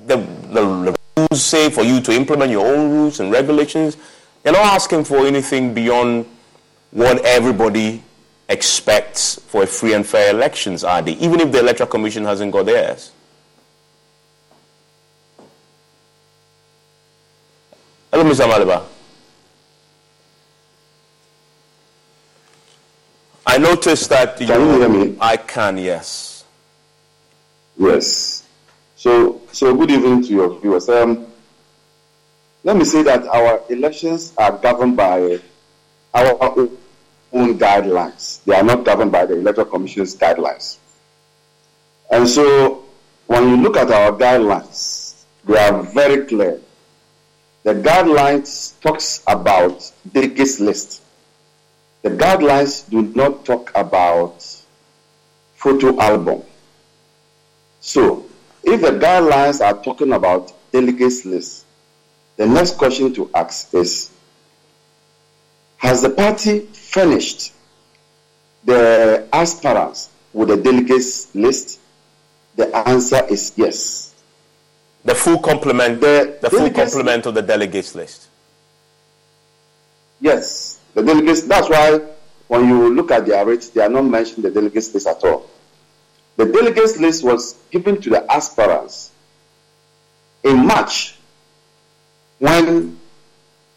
[0.05, 3.95] the, the, the rules say for you to implement your own rules and regulations?
[4.43, 6.25] They're not asking for anything beyond
[6.91, 8.03] what everybody
[8.49, 11.13] expects for a free and fair elections, are they?
[11.13, 13.11] Even if the Electoral Commission hasn't got theirs.
[18.13, 18.45] Hello, Mr.
[18.45, 18.83] Amaliba.
[23.43, 24.45] I noticed that you.
[24.45, 25.17] Can you hear me?
[25.19, 26.45] I can, yes.
[27.75, 28.43] Yes.
[28.95, 30.87] So, so good evening to your viewers.
[30.89, 31.25] Um,
[32.63, 35.39] let me say that our elections are governed by
[36.13, 38.43] our own guidelines.
[38.43, 40.77] They are not governed by the Electoral Commission's guidelines.
[42.11, 42.85] And so,
[43.25, 46.59] when you look at our guidelines, they are very clear.
[47.63, 51.01] The guidelines talks about delegates list.
[52.01, 54.45] The guidelines do not talk about
[55.55, 56.43] photo album.
[57.79, 58.25] So,
[58.63, 61.65] if the guidelines are talking about delegates list,
[62.35, 64.11] the next question to ask is
[65.77, 67.53] Has the party finished
[68.65, 71.79] the aspirants with the delegates list?
[72.55, 74.12] The answer is yes.
[75.05, 78.27] The full complement, the, the full complement of the delegates list.
[80.21, 81.43] Yes, the delegates.
[81.43, 81.99] That's why
[82.47, 85.49] when you look at their rates, they are not mentioning the delegates list at all.
[86.37, 89.11] The delegates list was given to the aspirants
[90.43, 91.15] in March
[92.39, 92.99] when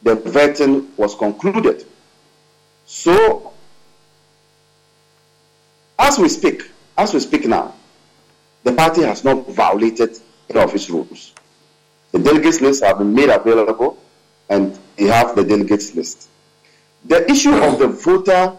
[0.02, 1.84] the vetting was concluded.
[2.84, 3.52] So,
[5.98, 7.74] as we speak, as we speak now,
[8.62, 10.18] the party has not violated
[10.50, 11.32] any of its rules.
[12.12, 13.98] The delegates list have been made available
[14.48, 16.28] and they have the delegates list.
[17.04, 18.56] The issue of the voter,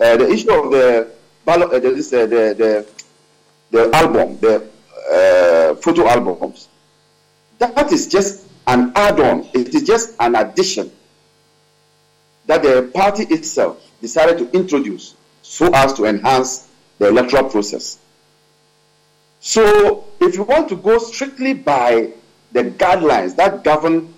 [0.00, 1.10] uh, the issue of the
[1.44, 2.86] ballot, uh, the, the, the,
[3.70, 4.68] the album, the
[5.12, 6.68] uh, photo albums,
[7.58, 9.48] that is just an add-on.
[9.54, 10.90] It is just an addition
[12.46, 17.98] that the party itself decided to introduce so as to enhance the electoral process.
[19.46, 22.14] So, if you want to go strictly by
[22.52, 24.14] the guidelines that govern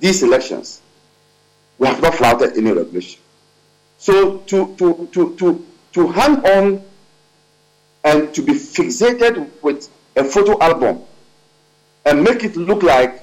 [0.00, 0.82] these elections,
[1.78, 3.20] we have not flouted any regulation.
[3.98, 6.82] So, to, to, to, to, to hang on
[8.02, 11.02] and to be fixated with a photo album
[12.04, 13.22] and make it look like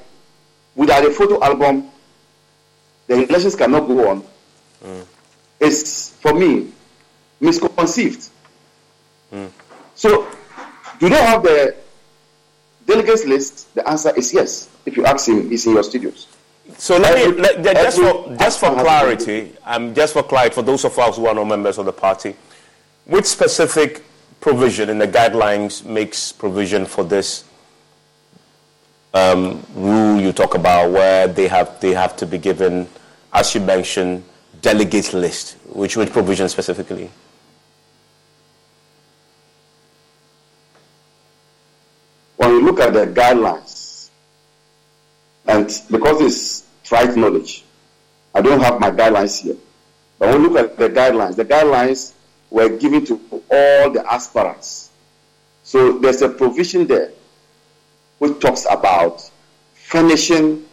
[0.75, 1.89] without a photo album,
[3.07, 4.23] the elections cannot go on,
[4.81, 5.05] mm.
[5.59, 6.71] is for me
[7.41, 8.29] misconceived.
[9.33, 9.51] Mm.
[9.93, 10.25] So,
[11.01, 11.75] do they have the
[12.85, 13.73] delegates list?
[13.73, 14.69] The answer is yes.
[14.85, 16.27] If you ask him, he's in your studios.
[16.77, 20.85] So let me let, just for just for clarity, um, just for clarity, for those
[20.85, 22.35] of us who are not members of the party,
[23.05, 24.03] which specific
[24.39, 27.45] provision in the guidelines makes provision for this
[29.15, 32.87] um, rule you talk about, where they have they have to be given,
[33.33, 34.23] as you mentioned,
[34.61, 37.09] delegate list, which which provision specifically?
[42.41, 44.09] When you look at the guidelines,
[45.47, 47.63] and because it's trite knowledge,
[48.33, 49.55] I don't have my guidelines here.
[50.17, 52.13] But when you look at the guidelines, the guidelines
[52.49, 53.21] were given to
[53.51, 54.89] all the aspirants.
[55.61, 57.11] So there's a provision there
[58.17, 59.29] which talks about
[59.75, 60.65] furnishing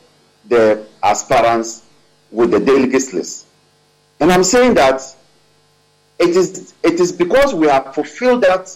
[0.49, 1.85] the aspirants
[2.31, 3.47] with the delegates list.
[4.21, 5.03] And I'm saying that
[6.19, 8.75] it is it is because we have fulfilled that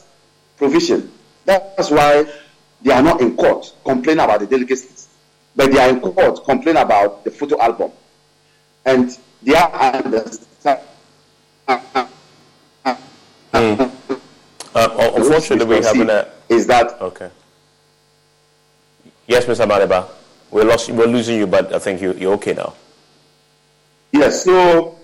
[0.58, 1.10] provision.
[1.46, 2.26] That's why
[2.82, 5.08] they are not in court complaining about the delicacies,
[5.54, 7.92] but they are in court complaining about the photo album.
[8.84, 10.80] And they are understand.
[13.52, 13.90] Mm.
[14.74, 16.32] Uh, unfortunately, we have a.
[16.48, 17.30] Is that okay?
[19.26, 19.66] Yes, Mr.
[19.66, 20.08] Amaliba,
[20.50, 20.90] we're lost.
[20.90, 22.74] We're losing you, but I think you, you're okay now.
[24.12, 24.44] Yes.
[24.44, 24.98] So,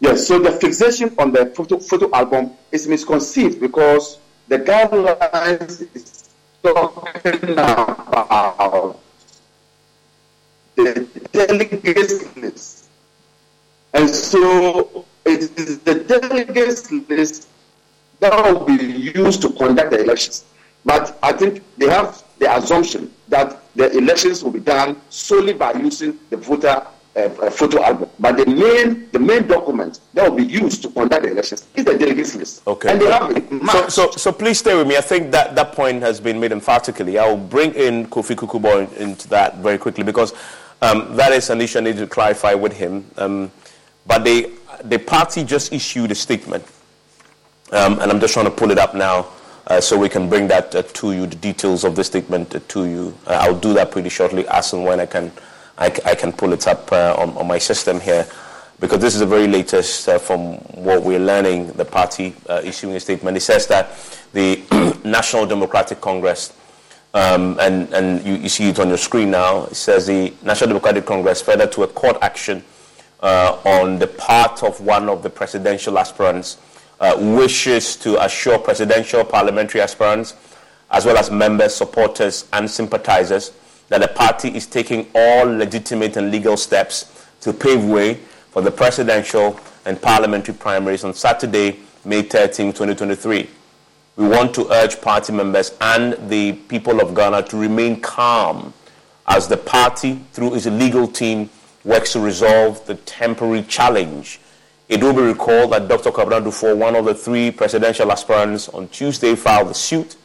[0.00, 0.26] yes.
[0.26, 6.25] So the fixation on the photo photo album is misconceived because the guidelines is
[6.66, 6.94] about
[10.76, 12.88] the delegates list.
[13.94, 17.48] And so it is the delegates list
[18.20, 18.74] that will be
[19.14, 20.44] used to conduct the elections.
[20.84, 25.72] But I think they have the assumption that the elections will be done solely by
[25.72, 26.86] using the voter
[27.16, 28.10] uh, photo album.
[28.18, 31.84] But the main the main document that will be used to conduct the elections is
[31.84, 32.66] the delegates list.
[32.66, 32.90] Okay.
[32.90, 34.96] And they have it so, so, so please stay with me.
[34.96, 37.18] I think that that point has been made emphatically.
[37.18, 40.34] I will bring in Kofi Kukubo into that very quickly because
[40.82, 43.10] um, that is an issue I need to clarify with him.
[43.16, 43.50] Um,
[44.06, 44.52] but they,
[44.84, 46.64] the party just issued a statement,
[47.72, 49.26] um, and I'm just trying to pull it up now.
[49.68, 52.60] Uh, so we can bring that uh, to you, the details of the statement uh,
[52.68, 53.12] to you.
[53.26, 55.32] Uh, I'll do that pretty shortly, as and when I can
[55.78, 58.26] I, I can pull it up uh, on, on, my system here.
[58.80, 62.94] because this is the very latest uh, from what we're learning, the party uh, issuing
[62.94, 63.36] a statement.
[63.36, 63.90] It says that
[64.32, 64.62] the
[65.04, 66.52] National Democratic Congress,
[67.14, 70.68] um, and, and you, you, see it on your screen now, it says the National
[70.68, 72.62] Democratic Congress further to a court action
[73.20, 76.58] uh, on the part of one of the presidential aspirants
[77.00, 80.34] uh, wishes to assure presidential parliamentary aspirants,
[80.90, 83.52] as well as members, supporters, and sympathizers,
[83.88, 88.14] that the party is taking all legitimate and legal steps to pave way
[88.50, 93.48] for the presidential and parliamentary primaries on Saturday, May 13, 2023.
[94.16, 98.72] We want to urge party members and the people of Ghana to remain calm
[99.26, 101.50] as the party, through its legal team,
[101.84, 104.40] works to resolve the temporary challenge.
[104.88, 106.10] It will be recalled that Dr.
[106.10, 110.16] Kwabena Duffuor, one of the three presidential aspirants, on Tuesday filed a suit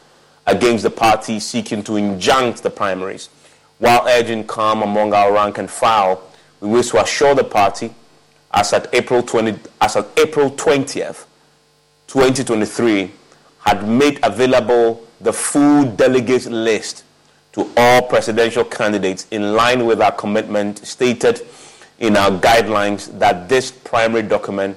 [0.46, 3.28] against the party seeking to injunct the primaries.
[3.82, 6.22] While urging calm among our rank and file,
[6.60, 7.92] we wish to assure the party
[8.54, 11.24] as at April 20, as at April 20th,
[12.06, 13.10] 2023,
[13.58, 17.02] had made available the full delegate list
[17.54, 21.44] to all presidential candidates in line with our commitment stated
[21.98, 24.76] in our guidelines that this primary document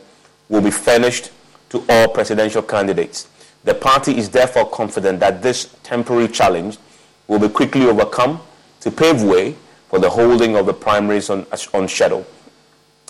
[0.49, 1.29] will be furnished
[1.69, 3.27] to all presidential candidates.
[3.65, 6.79] The party is therefore confident that this temporary challenge
[7.27, 8.41] will be quickly overcome
[8.85, 9.55] to pave way
[9.89, 12.23] for the holding of the primaries on, on schedule.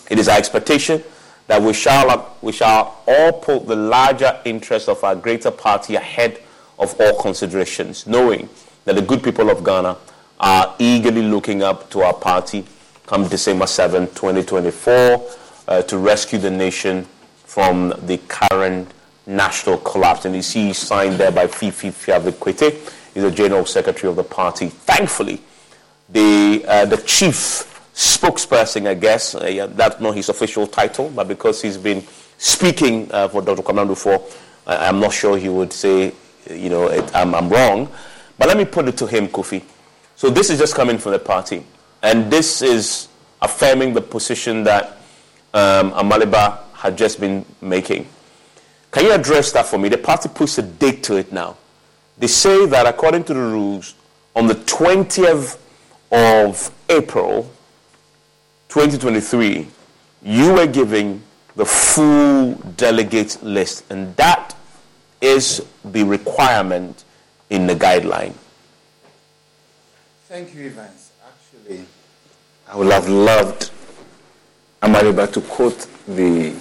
[0.10, 1.04] It is our expectation
[1.48, 6.42] that we shall, we shall all put the larger interests of our greater party ahead
[6.80, 8.48] of all considerations, knowing
[8.86, 9.98] that the good people of Ghana
[10.40, 12.66] are eagerly looking up to our party
[13.06, 15.30] come December 7, 2024,
[15.68, 17.06] uh, to rescue the nation
[17.44, 18.90] from the current
[19.28, 20.24] national collapse.
[20.24, 22.72] And you see signed there by Fifi Fiavi Kwetey,
[23.14, 24.70] he's the General Secretary of the party.
[24.70, 25.42] Thankfully,
[26.10, 29.36] the, uh, the chief spokesperson, I guess.
[29.36, 32.04] Uh, yeah, that's not his official title, but because he's been
[32.38, 33.62] speaking uh, for Dr.
[33.62, 34.22] Kwabena Duffuor,
[34.68, 36.14] I'm not sure he would say,
[36.50, 37.90] you know, it, I'm, I'm, wrong.
[38.38, 39.64] But let me put it to him, Kofi.
[40.16, 41.64] So this is just coming from the party,
[42.02, 43.08] and this is
[43.42, 44.98] affirming the position that
[45.54, 48.08] um, Amaliba had just been making.
[48.92, 49.90] Can you address that for me?
[49.90, 51.58] The party puts a date to it now.
[52.18, 53.94] They say that according to the rules,
[54.36, 55.58] on the 20th
[56.16, 57.44] of April,
[58.70, 59.68] 2023,
[60.24, 61.22] you were giving
[61.58, 64.56] the full delegate list, and that
[65.20, 67.04] is the requirement
[67.50, 68.34] in the guideline.
[70.30, 71.12] Thank you, Evans.
[71.28, 71.86] Actually,
[72.70, 73.72] I would have loved
[74.82, 76.54] Amaliba to quote the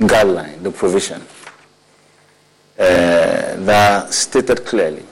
[0.00, 1.20] guideline, the provision,
[2.78, 2.84] uh,
[3.66, 5.04] that stated clearly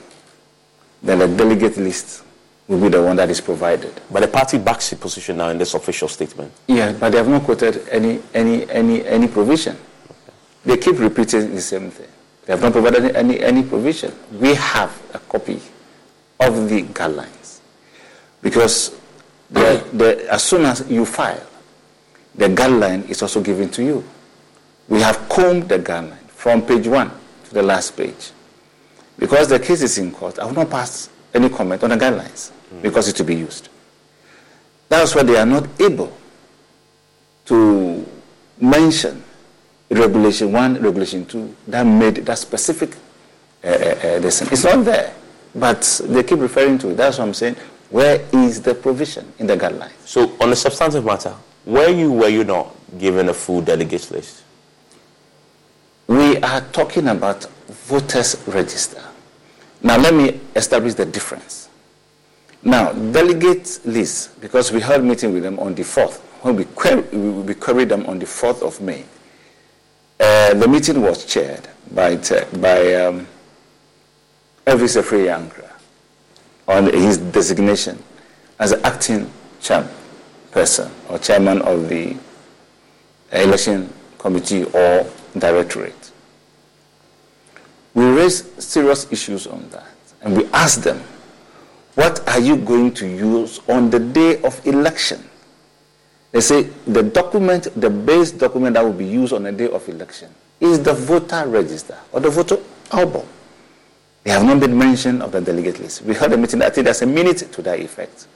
[1.03, 2.23] that the delegate list
[2.67, 4.01] will be the one that is provided.
[4.11, 6.51] But the party backs the position now in this official statement.
[6.67, 9.77] Yeah, but they have not quoted any any any any provision.
[10.65, 12.09] They keep repeating the same thing.
[12.45, 14.13] They have not provided any any provision.
[14.31, 15.61] We have a copy
[16.39, 17.59] of the guidelines
[18.41, 18.95] because
[19.49, 21.45] the, the, as soon as you file,
[22.35, 24.03] the guideline is also given to you.
[24.89, 27.11] We have combed the guideline from page one
[27.45, 28.31] to the last page.
[29.17, 32.51] Because the case is in court, I will not pass any comment on the guidelines
[32.73, 32.81] mm.
[32.81, 33.69] because it will be used.
[34.89, 36.15] That's why they are not able
[37.45, 38.05] to
[38.59, 39.23] mention
[39.89, 42.95] Regulation 1, Regulation 2 that made that specific
[43.63, 45.13] uh, uh, uh It's not there,
[45.55, 46.97] but they keep referring to it.
[46.97, 47.55] That's what I'm saying.
[47.89, 49.91] Where is the provision in the guidelines?
[50.05, 51.33] So, on the substantive matter,
[51.65, 54.43] were you, were you not given a full delegates list?
[56.07, 59.03] We are talking about voters register.
[59.87, 61.69] Now, let me establish the difference.
[62.61, 66.99] Now, delegate list, because we a meeting with them on the 4th, when we, quer-
[67.13, 69.05] we queried them on the 4th of May,
[70.19, 73.25] uh, the meeting was chaired by, te- by um,
[74.65, 75.63] Elvis Afriyie
[76.67, 77.97] on his designation
[78.59, 79.31] as acting
[79.61, 82.13] chairperson or chairman of the
[83.31, 86.06] election committee or directorate.
[87.97, 89.89] We raised serious issues on that,
[90.21, 91.01] and we asked them
[91.95, 95.27] what are you going to use on the day of election?
[96.31, 99.89] They say the document, the base document that will be used on the day of
[99.89, 100.29] election
[100.59, 102.59] is the voter register or the voter
[102.91, 103.25] album.
[104.23, 106.03] They have not made mention of the delegate list.
[106.03, 108.27] We had a meeting, I think there's a minute to that effect.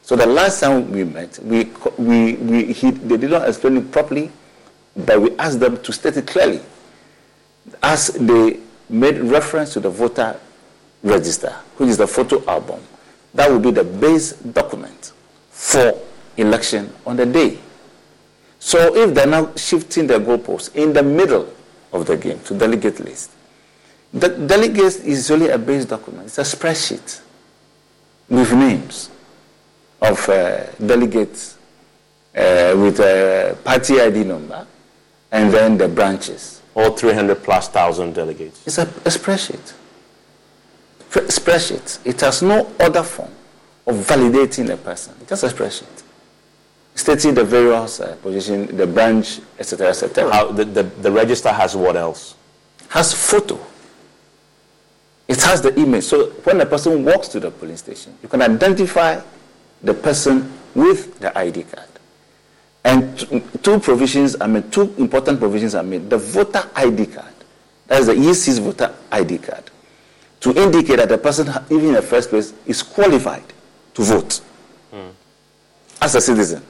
[0.00, 3.92] So the last time we met, we, we, we, he, they did not explain it
[3.92, 4.32] properly,
[4.96, 6.62] but we asked them to state it clearly.
[7.82, 8.60] As they
[8.90, 10.38] made reference to the voter
[11.02, 12.80] register, which is the photo album,
[13.34, 15.12] that will be the base document
[15.50, 15.98] for
[16.36, 17.58] election on the day.
[18.58, 21.52] So if they're now shifting the goalposts in the middle
[21.92, 23.30] of the game to delegate list,
[24.12, 26.26] the delegate is only a base document.
[26.26, 27.20] It's a spreadsheet
[28.28, 29.10] with names
[30.02, 31.56] of uh, delegates
[32.34, 34.66] uh, with a party ID number
[35.32, 36.59] and then the branches.
[36.74, 38.66] All 300 plus thousand delegates.
[38.66, 39.74] It's a, a spreadsheet.
[41.10, 42.06] Spreadsheet.
[42.06, 43.32] It has no other form
[43.86, 45.14] of validating a person.
[45.20, 46.02] It's just a spreadsheet.
[46.94, 50.32] Stating the various uh, position, the branch, etc., etc.
[50.32, 52.34] How, the, the, the register has what else?
[52.88, 53.58] Has photo.
[55.26, 56.04] It has the image.
[56.04, 59.20] So when a person walks to the polling station, you can identify
[59.82, 61.86] the person with the ID card.
[62.84, 63.18] And
[63.62, 66.08] two provisions, I mean, two important provisions are made.
[66.08, 67.34] The voter ID card,
[67.86, 69.70] that is the EC's voter ID card,
[70.40, 73.44] to indicate that the person, even in the first place, is qualified
[73.94, 74.40] to vote
[76.00, 76.62] as a citizen,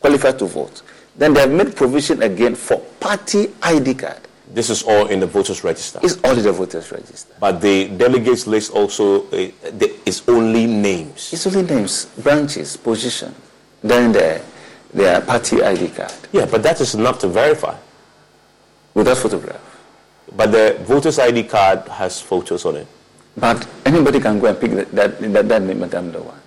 [0.00, 0.82] qualified to vote.
[1.16, 4.20] Then they have made provision again for party ID card.
[4.52, 6.00] This is all in the voters register.
[6.02, 7.34] It's all in the voters register.
[7.38, 9.50] But the delegates list also uh,
[10.04, 11.32] is only names.
[11.32, 13.34] It's only names, branches, position,
[13.82, 14.42] then the,
[14.92, 16.12] their party ID card.
[16.32, 17.76] Yeah, but that is enough to verify.
[18.94, 19.60] Without photograph.
[20.36, 22.86] But the voters ID card has photos on it.
[23.36, 26.40] But anybody can go and pick that, that, that, that name and I'm the one.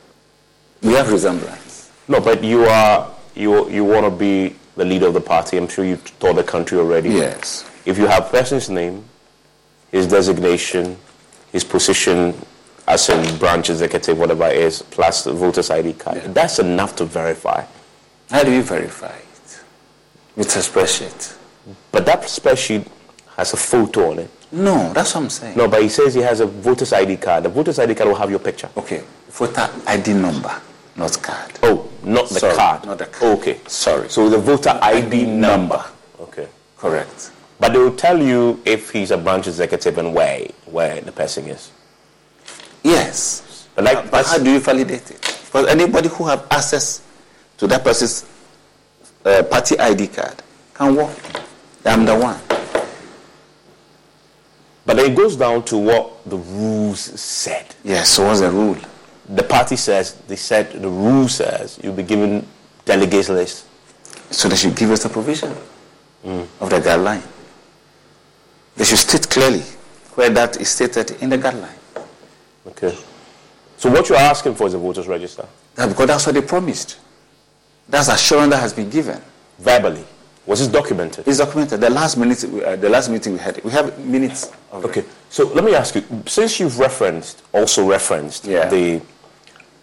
[0.82, 1.92] We have resemblance.
[2.08, 5.58] No, but you are you you want to be the leader of the party.
[5.58, 7.10] I'm sure you've told the country already.
[7.10, 7.70] Yes.
[7.86, 9.06] If you have person's name,
[9.92, 10.98] his designation,
[11.52, 12.34] his position
[12.88, 17.06] as in branch executive, whatever it is, plus the voter's ID card, that's enough to
[17.06, 17.64] verify.
[18.34, 19.64] How do you verify it?
[20.36, 21.38] With a spreadsheet.
[21.92, 22.88] But that spreadsheet
[23.38, 24.32] has a photo on it.
[24.52, 25.56] No, that's what I'm saying.
[25.56, 27.44] No, but he says he has a voter's ID card.
[27.44, 28.72] The voter's ID card will have your picture.
[28.76, 30.52] Okay, voter ID number,
[30.96, 31.60] not card.
[31.62, 32.86] Oh, not the Sorry, card.
[32.88, 33.38] not the card.
[33.38, 33.60] Okay.
[33.68, 34.10] Sorry.
[34.10, 35.86] So the voter ID number.
[36.20, 36.48] Okay.
[36.76, 37.32] Correct.
[37.60, 41.46] But they will tell you if he's a branch executive and where where the person
[41.46, 41.72] is.
[42.82, 43.68] Yes.
[43.76, 45.22] But like But how do you validate it?
[45.46, 47.02] Because anybody who have access
[47.64, 48.26] to that person's
[49.24, 50.36] uh, party ID card
[50.74, 51.16] can walk.
[51.86, 52.38] I'm the one.
[54.86, 57.74] But it goes down to what the rules said.
[57.86, 58.76] Yes, so what's the rule?
[59.30, 62.46] The party says they said the rule says you'll be given
[62.84, 63.66] delegates list.
[64.30, 65.52] So they should give us a provision
[66.26, 67.24] of the guideline.
[68.76, 69.62] They should state clearly
[70.16, 71.78] where that is stated in the guideline.
[72.68, 72.98] Okay.
[73.78, 75.48] So what you're asking for is a voters register.
[75.76, 76.98] That- because that's what they promised.
[77.90, 79.22] That's assurance that has been given.
[79.60, 80.04] Verbally.
[80.46, 81.28] Was this documented?
[81.28, 81.80] It's documented.
[81.80, 84.52] The last minute, uh, the last meeting we had, we have minutes.
[84.72, 85.06] Of Okay.
[85.30, 88.68] So let me ask you, since you've referenced, also referenced Yeah.
[88.68, 89.02] the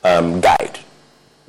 [0.04, 0.78] um, guide,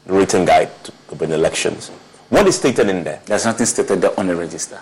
[0.05, 1.89] the written guide to open elections,
[2.29, 3.21] what is stated in there?
[3.25, 4.79] There's nothing stated there on the register.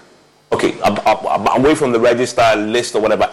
[0.51, 3.29] Okay, ab- ab- ab- away from the register list or whatever,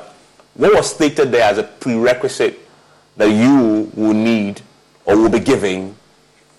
[0.54, 2.58] what was stated there as a prerequisite
[3.16, 4.60] that you will need
[5.06, 5.94] or will be giving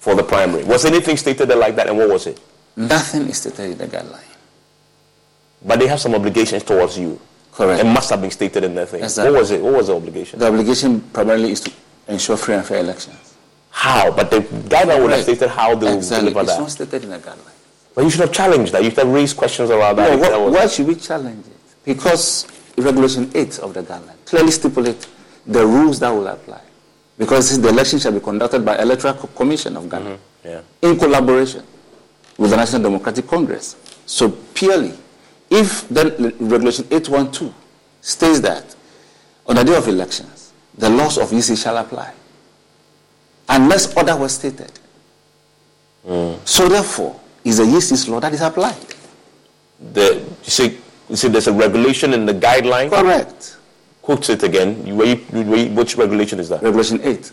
[0.07, 0.63] for the primary?
[0.63, 2.39] Was anything stated like that, and what was it?
[2.77, 4.23] Nothing is stated in the guideline.
[5.65, 7.19] But they have some obligations towards you.
[7.51, 7.81] Correct.
[7.81, 9.03] It must have been stated in their thing.
[9.03, 9.33] Exactly.
[9.33, 9.61] What was it?
[9.61, 10.39] What was the obligation?
[10.39, 11.71] The obligation primarily is to
[12.07, 13.35] ensure free and fair elections.
[13.69, 14.09] How?
[14.11, 16.29] But the guideline would have stated how they Exactly.
[16.31, 16.61] deliver It's that.
[16.61, 17.55] not stated in the guideline.
[17.95, 18.83] But you should have challenged that.
[18.83, 20.17] You should have raised questions around that.
[20.21, 21.57] No, was- why should we challenge it?
[21.83, 22.47] Because
[22.77, 25.05] Regulation 8 of the guideline clearly stipulates
[25.45, 26.61] the rules that will apply.
[27.17, 30.47] Because the election shall be conducted by Electoral Commission of Ghana mm-hmm.
[30.47, 30.61] Yeah.
[30.81, 31.63] in collaboration
[32.37, 33.75] with the National Democratic Congress.
[34.05, 34.93] So purely,
[35.49, 36.09] if then
[36.39, 37.53] Regulation 812
[38.01, 38.75] states that
[39.47, 42.13] on the day of elections, the laws of EC shall apply,
[43.49, 44.71] unless order was stated.
[46.07, 46.37] Mm.
[46.47, 48.75] So therefore, is the EC's law that is applied.
[49.93, 50.77] The, you see,
[51.09, 52.89] you see, there's a regulation in the guideline.
[52.89, 53.56] Correct.
[54.07, 54.83] Quote it again.
[54.85, 56.63] You- you- you- which regulation is that?
[56.63, 57.29] Regulation 8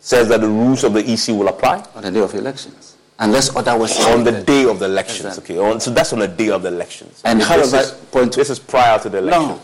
[0.00, 3.48] Says that the rules of the EC will apply on the day of elections, unless
[3.56, 5.38] order was on the day of the elections.
[5.38, 7.22] Okay, on, so that's on the day of the elections.
[7.24, 9.48] And this however, is, point this is prior to the election.
[9.48, 9.60] No.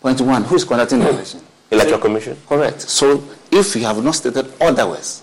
[0.00, 1.40] Point one, who is conducting the election?
[1.72, 2.36] Electoral Commission.
[2.48, 2.80] Correct.
[2.82, 5.22] So if you have not stated otherwise,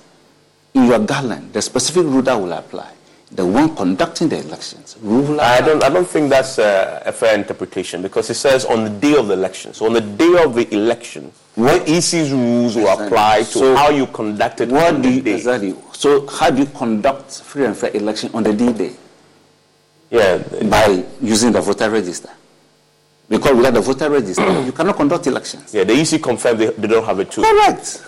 [0.73, 2.89] in your guideline, the specific rule that will apply,
[3.31, 5.57] the one conducting the elections, rule will apply.
[5.57, 5.83] I don't.
[5.83, 9.27] I don't think that's a, a fair interpretation because it says on the day of
[9.27, 9.73] the election.
[9.73, 13.89] So on the day of the election, what EC's rules will apply to So how
[13.89, 15.35] you conducted What do the you, day.
[15.35, 15.75] exactly?
[15.93, 18.93] So how do you conduct free and fair election on the D-Day?
[20.09, 20.37] Yeah.
[20.69, 22.29] By using the voter register.
[23.27, 25.73] Because without the voter register, you cannot conduct elections.
[25.73, 27.43] Yeah, the EC confirmed they, they don't have it too.
[27.43, 28.03] Correct.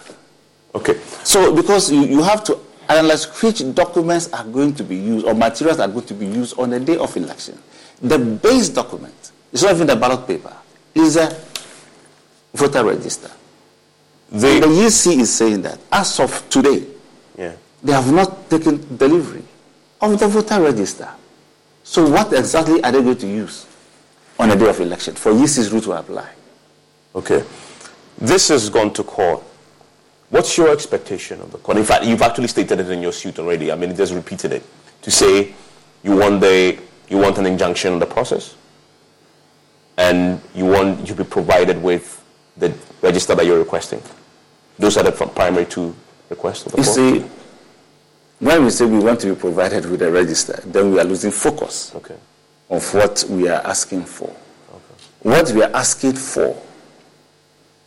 [0.74, 0.98] Okay.
[1.24, 2.58] So because you, you have to
[2.92, 6.58] analyze which documents are going to be used or materials are going to be used
[6.60, 7.58] on the day of election.
[8.02, 10.56] The base document is not even the ballot paper,
[10.96, 11.36] it's a
[12.54, 13.32] voter register.
[14.32, 16.86] The, the EC is saying that as of today,
[17.38, 17.54] Yeah.
[17.84, 19.44] they have not taken delivery
[20.00, 21.10] of the voter register.
[21.84, 23.66] So what exactly are they going to use
[24.40, 26.30] on the day of election for EC's rule to apply?
[27.16, 27.44] Okay.
[28.18, 29.44] This has gone to court.
[30.32, 31.78] What's your expectation of the court?
[31.78, 33.70] In fact, you've actually stated it in your suit already.
[33.70, 34.64] I mean, you just repeated it
[35.02, 35.54] to say
[36.04, 36.80] you want the
[37.10, 38.56] you want an injunction on the process,
[39.98, 42.24] and you want you be provided with
[42.56, 44.02] the register that you're requesting.
[44.80, 45.94] Those are the primary two
[46.30, 46.88] requests of the court.
[46.88, 47.30] You court.
[47.30, 47.36] see,
[48.40, 51.32] when we say we want to be provided with a register, then we are losing
[51.32, 52.16] focus okay.
[52.70, 54.34] of what we are asking for.
[55.24, 56.60] What we are asking for,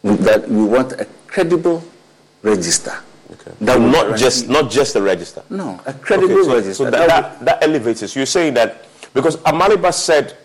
[0.03, 1.83] is that we want a credible
[2.45, 2.95] register.
[3.33, 3.53] Okay.
[3.63, 5.43] That will not just not just the register.
[5.51, 6.75] No, a credible Okay, so, register.
[6.75, 8.15] So that, that, that elevates it.
[8.15, 10.37] You're saying that because Amaliba said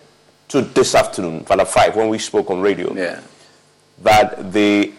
[0.47, 3.19] to this afternoon, Father Five, when we spoke on radio, yeah.
[4.01, 4.93] that the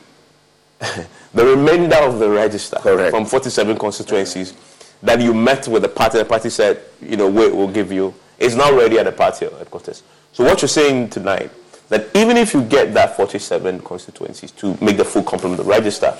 [1.34, 2.78] the remainder of the register
[3.10, 4.54] from 47 constituencies
[5.02, 8.14] that you met with the party, the party said, you know, wait, we'll give you,
[8.38, 10.02] is now ready at the party headquarters.
[10.32, 11.50] So what you're saying tonight,
[11.88, 15.70] that even if you get that 47 constituencies to make the full complement of the
[15.70, 16.16] register,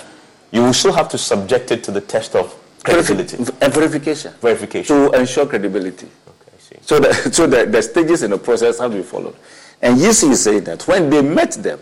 [0.52, 3.36] you will still have to subject it to the test of credibility.
[3.36, 4.32] And verification.
[4.40, 4.96] Verification.
[4.96, 6.06] To ensure credibility.
[6.28, 6.76] Okay, see.
[6.82, 9.36] So, the, so the, the stages in the process have to be followed.
[9.82, 11.80] And EC is saying that when they met them,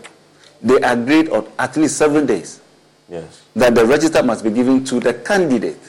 [0.61, 2.61] they agreed on at least seven days
[3.09, 3.41] Yes.
[3.55, 5.79] that the register must be given to the candidate.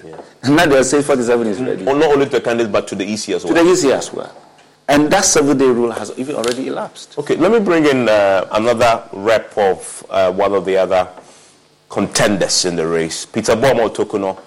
[0.43, 1.87] And now they are saying 47 is ready.
[1.87, 3.55] Or not only to the candidate, but to the EC as well.
[3.55, 4.35] To the EC as well.
[4.89, 7.18] And that seven day rule has even already elapsed.
[7.18, 11.09] Okay, let me bring in uh, another rep of uh, one of the other
[11.91, 13.26] contenders in the race.
[13.26, 14.41] Peter Boamah Otokunor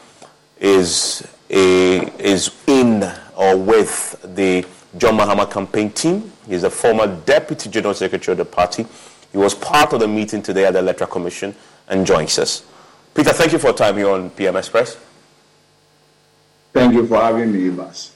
[0.59, 3.03] is a, is in
[3.35, 4.65] or with the
[4.97, 6.31] John Mahama campaign team.
[6.47, 8.85] He's a former deputy general secretary of the party.
[9.31, 11.53] He was part of the meeting today at the Electoral Commission
[11.89, 12.63] and joins us.
[13.13, 14.97] Peter, thank you for your time here on PM Express.
[16.71, 18.11] Thank you for having me, Evans.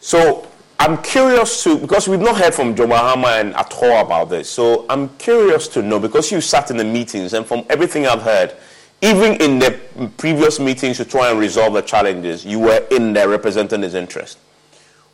[0.00, 0.49] So
[0.80, 4.48] I'm curious to because we've not heard from John Mahama at all about this.
[4.48, 8.22] So I'm curious to know because you sat in the meetings and from everything I've
[8.22, 8.54] heard,
[9.02, 9.78] even in the
[10.16, 14.38] previous meetings to try and resolve the challenges, you were in there representing his interest.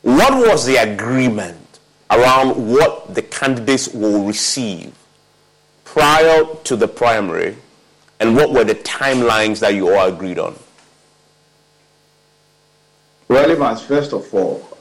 [0.03, 1.79] What was the agreement
[2.11, 4.93] around what the candidates will receive
[5.83, 7.57] prior to the primary,
[8.21, 10.57] and what were the timelines that you all agreed on?
[13.27, 14.76] Well, first of all,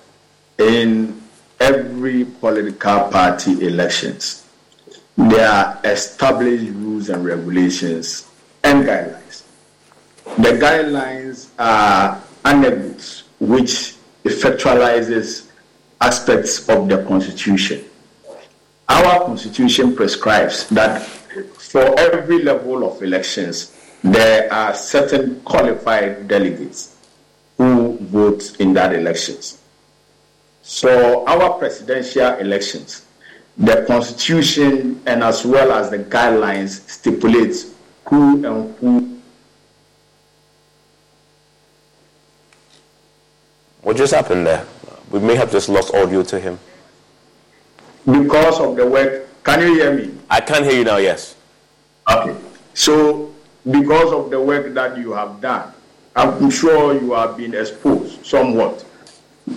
[0.59, 1.21] in
[1.61, 4.47] every political party elections,
[5.17, 8.29] there are established rules and regulations
[8.63, 9.43] and guidelines.
[10.37, 13.95] The guidelines are anecdotes which
[14.25, 15.47] effectualizes
[16.01, 17.85] aspects of the constitution.
[18.89, 26.97] Our constitution prescribes that for every level of elections, there are certain qualified delegates
[27.57, 29.59] who vote in that elections.
[30.69, 33.07] So our presidential elections,
[33.57, 37.73] the constitution and as well as the guidelines stipulates
[38.07, 39.17] who and who
[43.83, 44.67] What just happened there?
[45.13, 46.59] We may have just lost audio to him.
[48.05, 49.29] because of the work.
[49.45, 50.19] Can you hear me?
[50.29, 51.37] I can hear you now, yes.
[52.11, 52.37] Okay.
[52.75, 53.33] So
[53.71, 55.73] because of the work that you have done,
[56.17, 58.85] I'm sure you have been exposed somewhat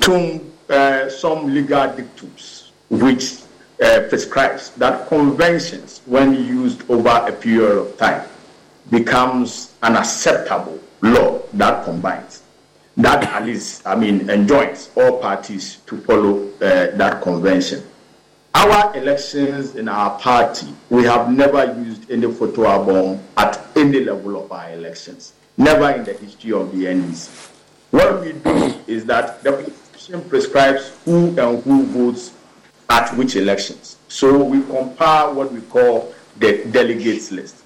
[0.02, 3.42] to uh, some legal dictums which
[3.82, 8.28] uh, prescribes that conventions, when used over a period of time,
[8.90, 12.44] becomes an acceptable law that combines.
[12.98, 17.84] That at least, I mean, enjoins all parties to follow uh, that convention.
[18.54, 24.44] Our elections in our party, we have never used any photo album at any level
[24.44, 25.34] of our elections.
[25.56, 27.52] Never in the history of the NDC.
[27.92, 29.72] What we do is that the
[30.10, 32.34] constitution prescribes who and who votes
[32.90, 33.98] at which elections.
[34.08, 37.64] So we compare what we call the delegates list.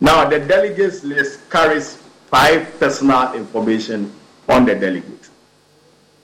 [0.00, 1.96] Now, the delegates list carries
[2.30, 4.12] five personal information
[4.48, 5.28] on the delegate.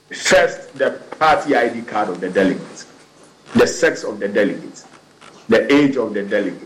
[0.09, 2.87] First, the party ID card of the delegate,
[3.55, 4.85] the sex of the delegate,
[5.49, 6.66] the age of the delegate.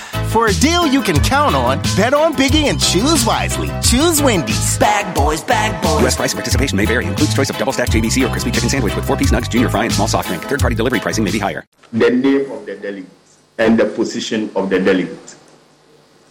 [0.31, 3.69] For a deal you can count on, bet on Biggie and choose wisely.
[3.83, 4.77] Choose Wendy's.
[4.77, 5.99] Bag boys, bag boys.
[6.03, 6.15] U.S.
[6.15, 7.05] price and participation may vary.
[7.05, 9.67] Includes choice of double stack JBC or crispy chicken sandwich with four piece nugs, junior
[9.67, 10.41] fry, and small soft drink.
[10.43, 11.65] Third party delivery pricing may be higher.
[11.91, 13.11] The name of the delegate
[13.57, 15.35] and the position of the delegate.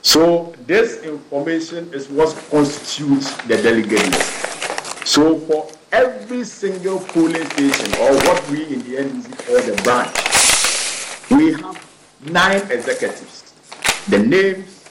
[0.01, 5.07] So this information is what constitutes the delegate list.
[5.07, 10.17] So for every single polling station, or what we in the NDC call the branch,
[11.31, 11.77] we have
[12.33, 13.50] nine executives.
[14.09, 14.85] The names,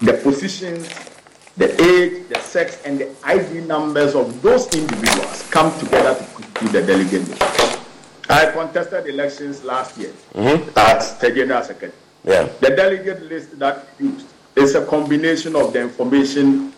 [0.00, 0.88] the positions,
[1.56, 6.72] the age, the sex, and the ID numbers of those individuals come together to constitute
[6.72, 7.42] the delegate list.
[8.28, 10.70] I contested elections last year Mm-hmm.
[10.76, 11.92] as the general secretary.
[12.24, 12.48] Yeah.
[12.60, 16.72] The delegate list that used is a combination of the information,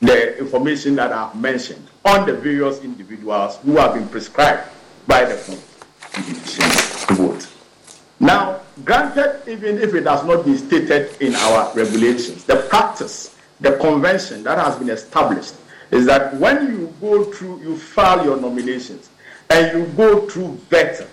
[0.00, 4.68] the information that I've mentioned on the various individuals who have been prescribed
[5.06, 6.64] by the constitution
[7.08, 7.18] to vote.
[7.18, 7.19] Now,
[8.84, 14.42] granted, even if it has not been stated in our regulations, the practice, the convention
[14.44, 15.54] that has been established
[15.90, 19.10] is that when you go through, you file your nominations
[19.50, 21.08] and you go through vetting,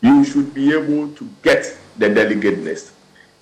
[0.00, 2.92] you should be able to get the delegate list.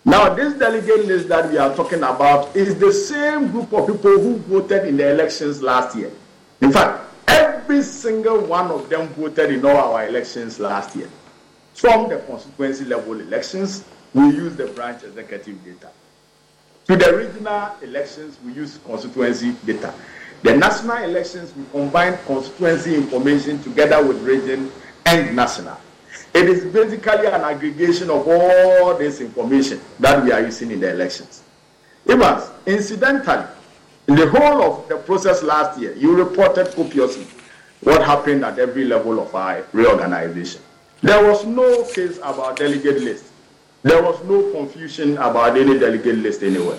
[0.04, 4.18] Now, this delegate list that we are talking about is the same group of people
[4.18, 6.10] who voted in the elections last year.
[6.60, 11.08] In fact, every single one of them voted in all our elections last year.
[11.74, 15.90] From the constituency level elections, we use the branch executive data.
[16.86, 19.92] To the regional elections, we use constituency data.
[20.42, 24.70] The national elections, we combine constituency information together with region
[25.06, 25.76] and national.
[26.32, 30.90] It is basically an aggregation of all this information that we are using in the
[30.90, 31.42] elections.
[32.08, 33.46] Evans, incidentally,
[34.06, 37.26] in the whole of the process last year, you reported copiously
[37.80, 40.60] what happened at every level of our reorganization.
[41.04, 43.26] There was no case about delegate list.
[43.82, 46.78] There was no confusion about any delegate list anywhere.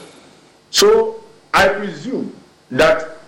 [0.71, 1.23] So
[1.53, 2.35] I presume
[2.71, 3.19] that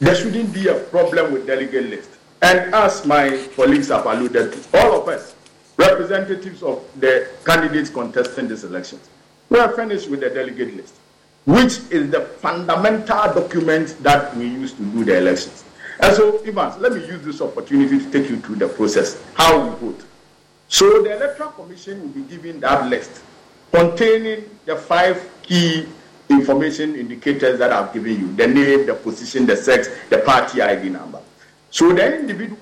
[0.00, 2.10] there shouldn't be a problem with delegate list.
[2.42, 5.36] And as my colleagues have alluded to, all of us,
[5.76, 9.08] representatives of the candidates contesting these elections,
[9.50, 10.96] we are finished with the delegate list,
[11.44, 15.62] which is the fundamental document that we use to do the elections.
[16.00, 19.60] And so, Evans, let me use this opportunity to take you through the process, how
[19.60, 20.04] we vote.
[20.74, 23.22] So the Electoral Commission will be giving that list
[23.70, 25.86] containing the five key
[26.28, 30.88] information indicators that I've given you, the name, the position, the sex, the party ID
[30.88, 31.20] number.
[31.70, 32.58] So the individual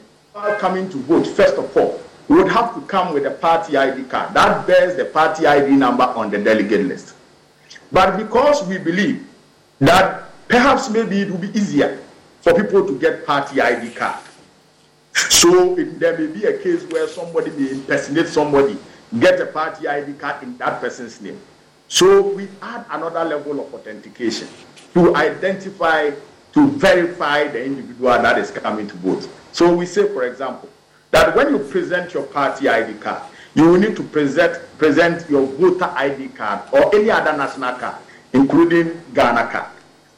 [0.58, 4.34] coming to vote, first of all, would have to come with a party ID card
[4.34, 7.14] that bears the party ID number on the delegate list.
[7.90, 9.26] But because we believe
[9.78, 11.98] that perhaps maybe it will be easier
[12.42, 14.22] for people to get party ID card,
[15.14, 18.76] so it, there may be a case where somebody may impersonate somebody,
[19.18, 21.38] get a party ID card in that person's name.
[21.88, 24.48] So we add another level of authentication
[24.94, 26.10] to identify,
[26.54, 29.28] to verify the individual that is coming to vote.
[29.52, 30.70] So we say, for example,
[31.10, 33.22] that when you present your party ID card,
[33.54, 37.96] you will need to present, present your voter ID card or any other national card,
[38.32, 39.68] including Ghana card,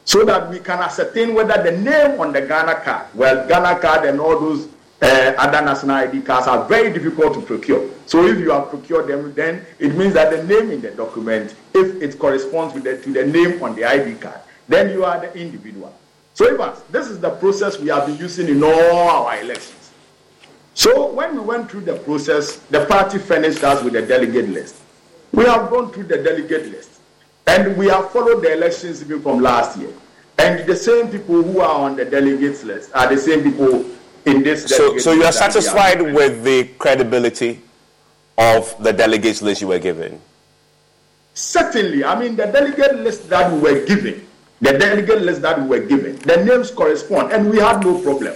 [0.05, 4.05] so that we can ascertain whether the name on the Ghana card, well, Ghana card
[4.07, 4.69] and all those
[5.01, 7.89] uh, other national ID cards are very difficult to procure.
[8.05, 11.55] So if you have procured them, then it means that the name in the document,
[11.73, 15.19] if it corresponds with the, to the name on the ID card, then you are
[15.19, 15.93] the individual.
[16.33, 19.91] So Evans, this is the process we have been using in all our elections.
[20.73, 24.75] So when we went through the process, the party furnished us with a delegate list.
[25.31, 26.99] We have gone through the delegate list,
[27.47, 29.91] and we have followed the elections even from last year.
[30.37, 33.85] And the same people who are on the delegates list are the same people
[34.25, 34.65] in this.
[34.65, 37.61] So, so you are list that we satisfied with the credibility
[38.37, 40.19] of the delegates list you were given?
[41.33, 44.25] Certainly, I mean the delegate list that we were given,
[44.61, 48.33] the delegate list that we were given, the names correspond, and we had no problem.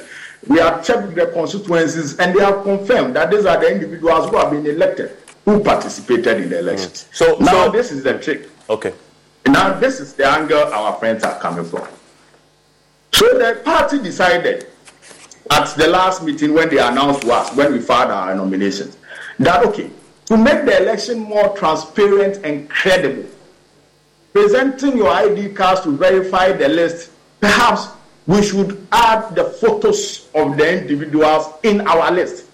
[0.47, 4.37] We have checked the constituencies, and they have confirmed that these are the individuals who
[4.37, 7.07] have been elected who participated in the elections.
[7.09, 7.15] Mm.
[7.15, 8.49] So now so- this is the trick.
[8.69, 8.93] Okay.
[9.47, 11.87] Now this is the angle our friends are coming from.
[13.13, 14.67] So the party decided
[15.49, 18.97] at the last meeting when they announced to us when we filed our nominations
[19.39, 19.89] that okay
[20.25, 23.27] to make the election more transparent and credible
[24.33, 27.87] presenting your id cards to verify the list perhaps
[28.27, 32.45] we should add the photos of the individuals in our list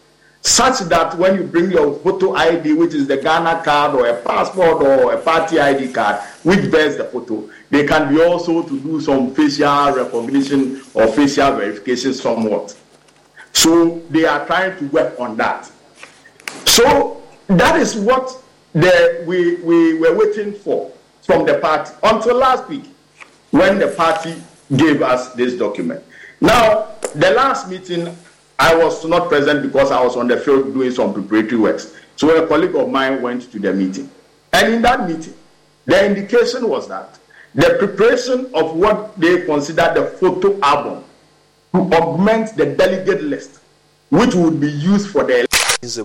[0.41, 4.21] such that when you bring your photo id which is the ghana card or a
[4.21, 8.79] passport or a party id card which bears the photo they can be also to
[8.79, 12.73] do some facial recognition or facial verification somewhat
[13.55, 15.71] so they are trying to work on that.
[16.65, 18.41] So that is what
[18.73, 20.91] the, we, we were waiting for.
[21.25, 22.83] from the party until last week
[23.51, 24.35] when the party
[24.75, 26.03] gave us this document.
[26.39, 28.15] Now, the last meeting,
[28.59, 31.93] I was not present because I was on the field doing some preparatory works.
[32.15, 34.09] So a colleague of mine went to the meeting.
[34.53, 35.33] And in that meeting,
[35.85, 37.17] the indication was that
[37.55, 41.03] the preparation of what they consider the photo album
[41.75, 43.59] to augment the delegate list,
[44.09, 45.45] which would be used for the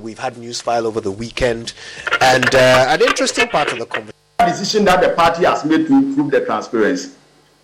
[0.03, 1.73] We've had news file over the weekend,
[2.21, 4.15] and uh, an interesting part of the conversation.
[4.47, 7.13] decision that the party has made to improve the transparency.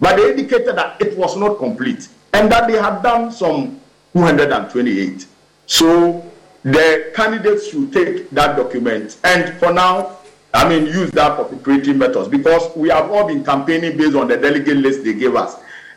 [0.01, 3.81] But they indicated that it was not complete and that they had done some
[4.15, 5.27] 228.
[5.67, 6.25] So
[6.63, 10.17] the candidates should take that document and for now,
[10.55, 14.29] I mean, use that for preparatory methods because we have all been campaigning based on
[14.29, 15.57] the delegate list they gave us.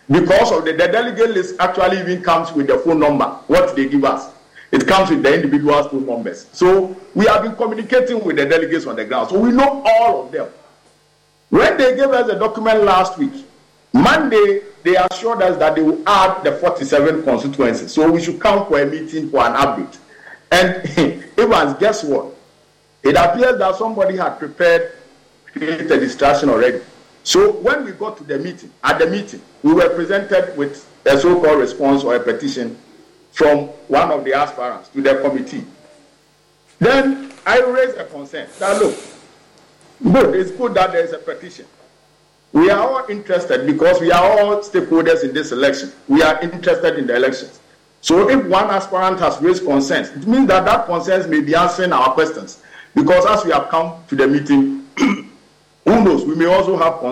[0.09, 3.87] Because of the, the delegate list actually even comes with the phone number, what they
[3.87, 4.33] give us.
[4.71, 6.47] It comes with the individual's phone numbers.
[6.51, 9.29] So we have been communicating with the delegates on the ground.
[9.29, 10.47] So we know all of them.
[11.49, 13.33] When they gave us the document last week,
[13.93, 17.91] Monday, they assured us that they will add the 47 constituencies.
[17.91, 19.97] So we should come for a meeting for an update.
[20.51, 22.33] And Evans, guess what?
[23.03, 24.93] It appears that somebody had prepared,
[25.51, 26.81] created a distraction already.
[27.23, 31.17] So when we got to the meeting, at the meeting, we were presented with a
[31.19, 32.77] so-called response or a petition
[33.31, 35.63] from one of the aspirants to the committee.
[36.79, 38.97] Then I raised a concern that look,
[40.01, 41.65] good, it's good that there is a petition.
[42.51, 45.91] We are all interested because we are all stakeholders in this election.
[46.07, 47.59] We are interested in the elections.
[48.01, 51.91] So if one aspirant has raised concerns, it means that that concerns may be answering
[51.93, 52.61] our questions.
[52.95, 54.87] Because as we have come to the meeting,
[55.89, 57.09] who knows, we may also have concerns.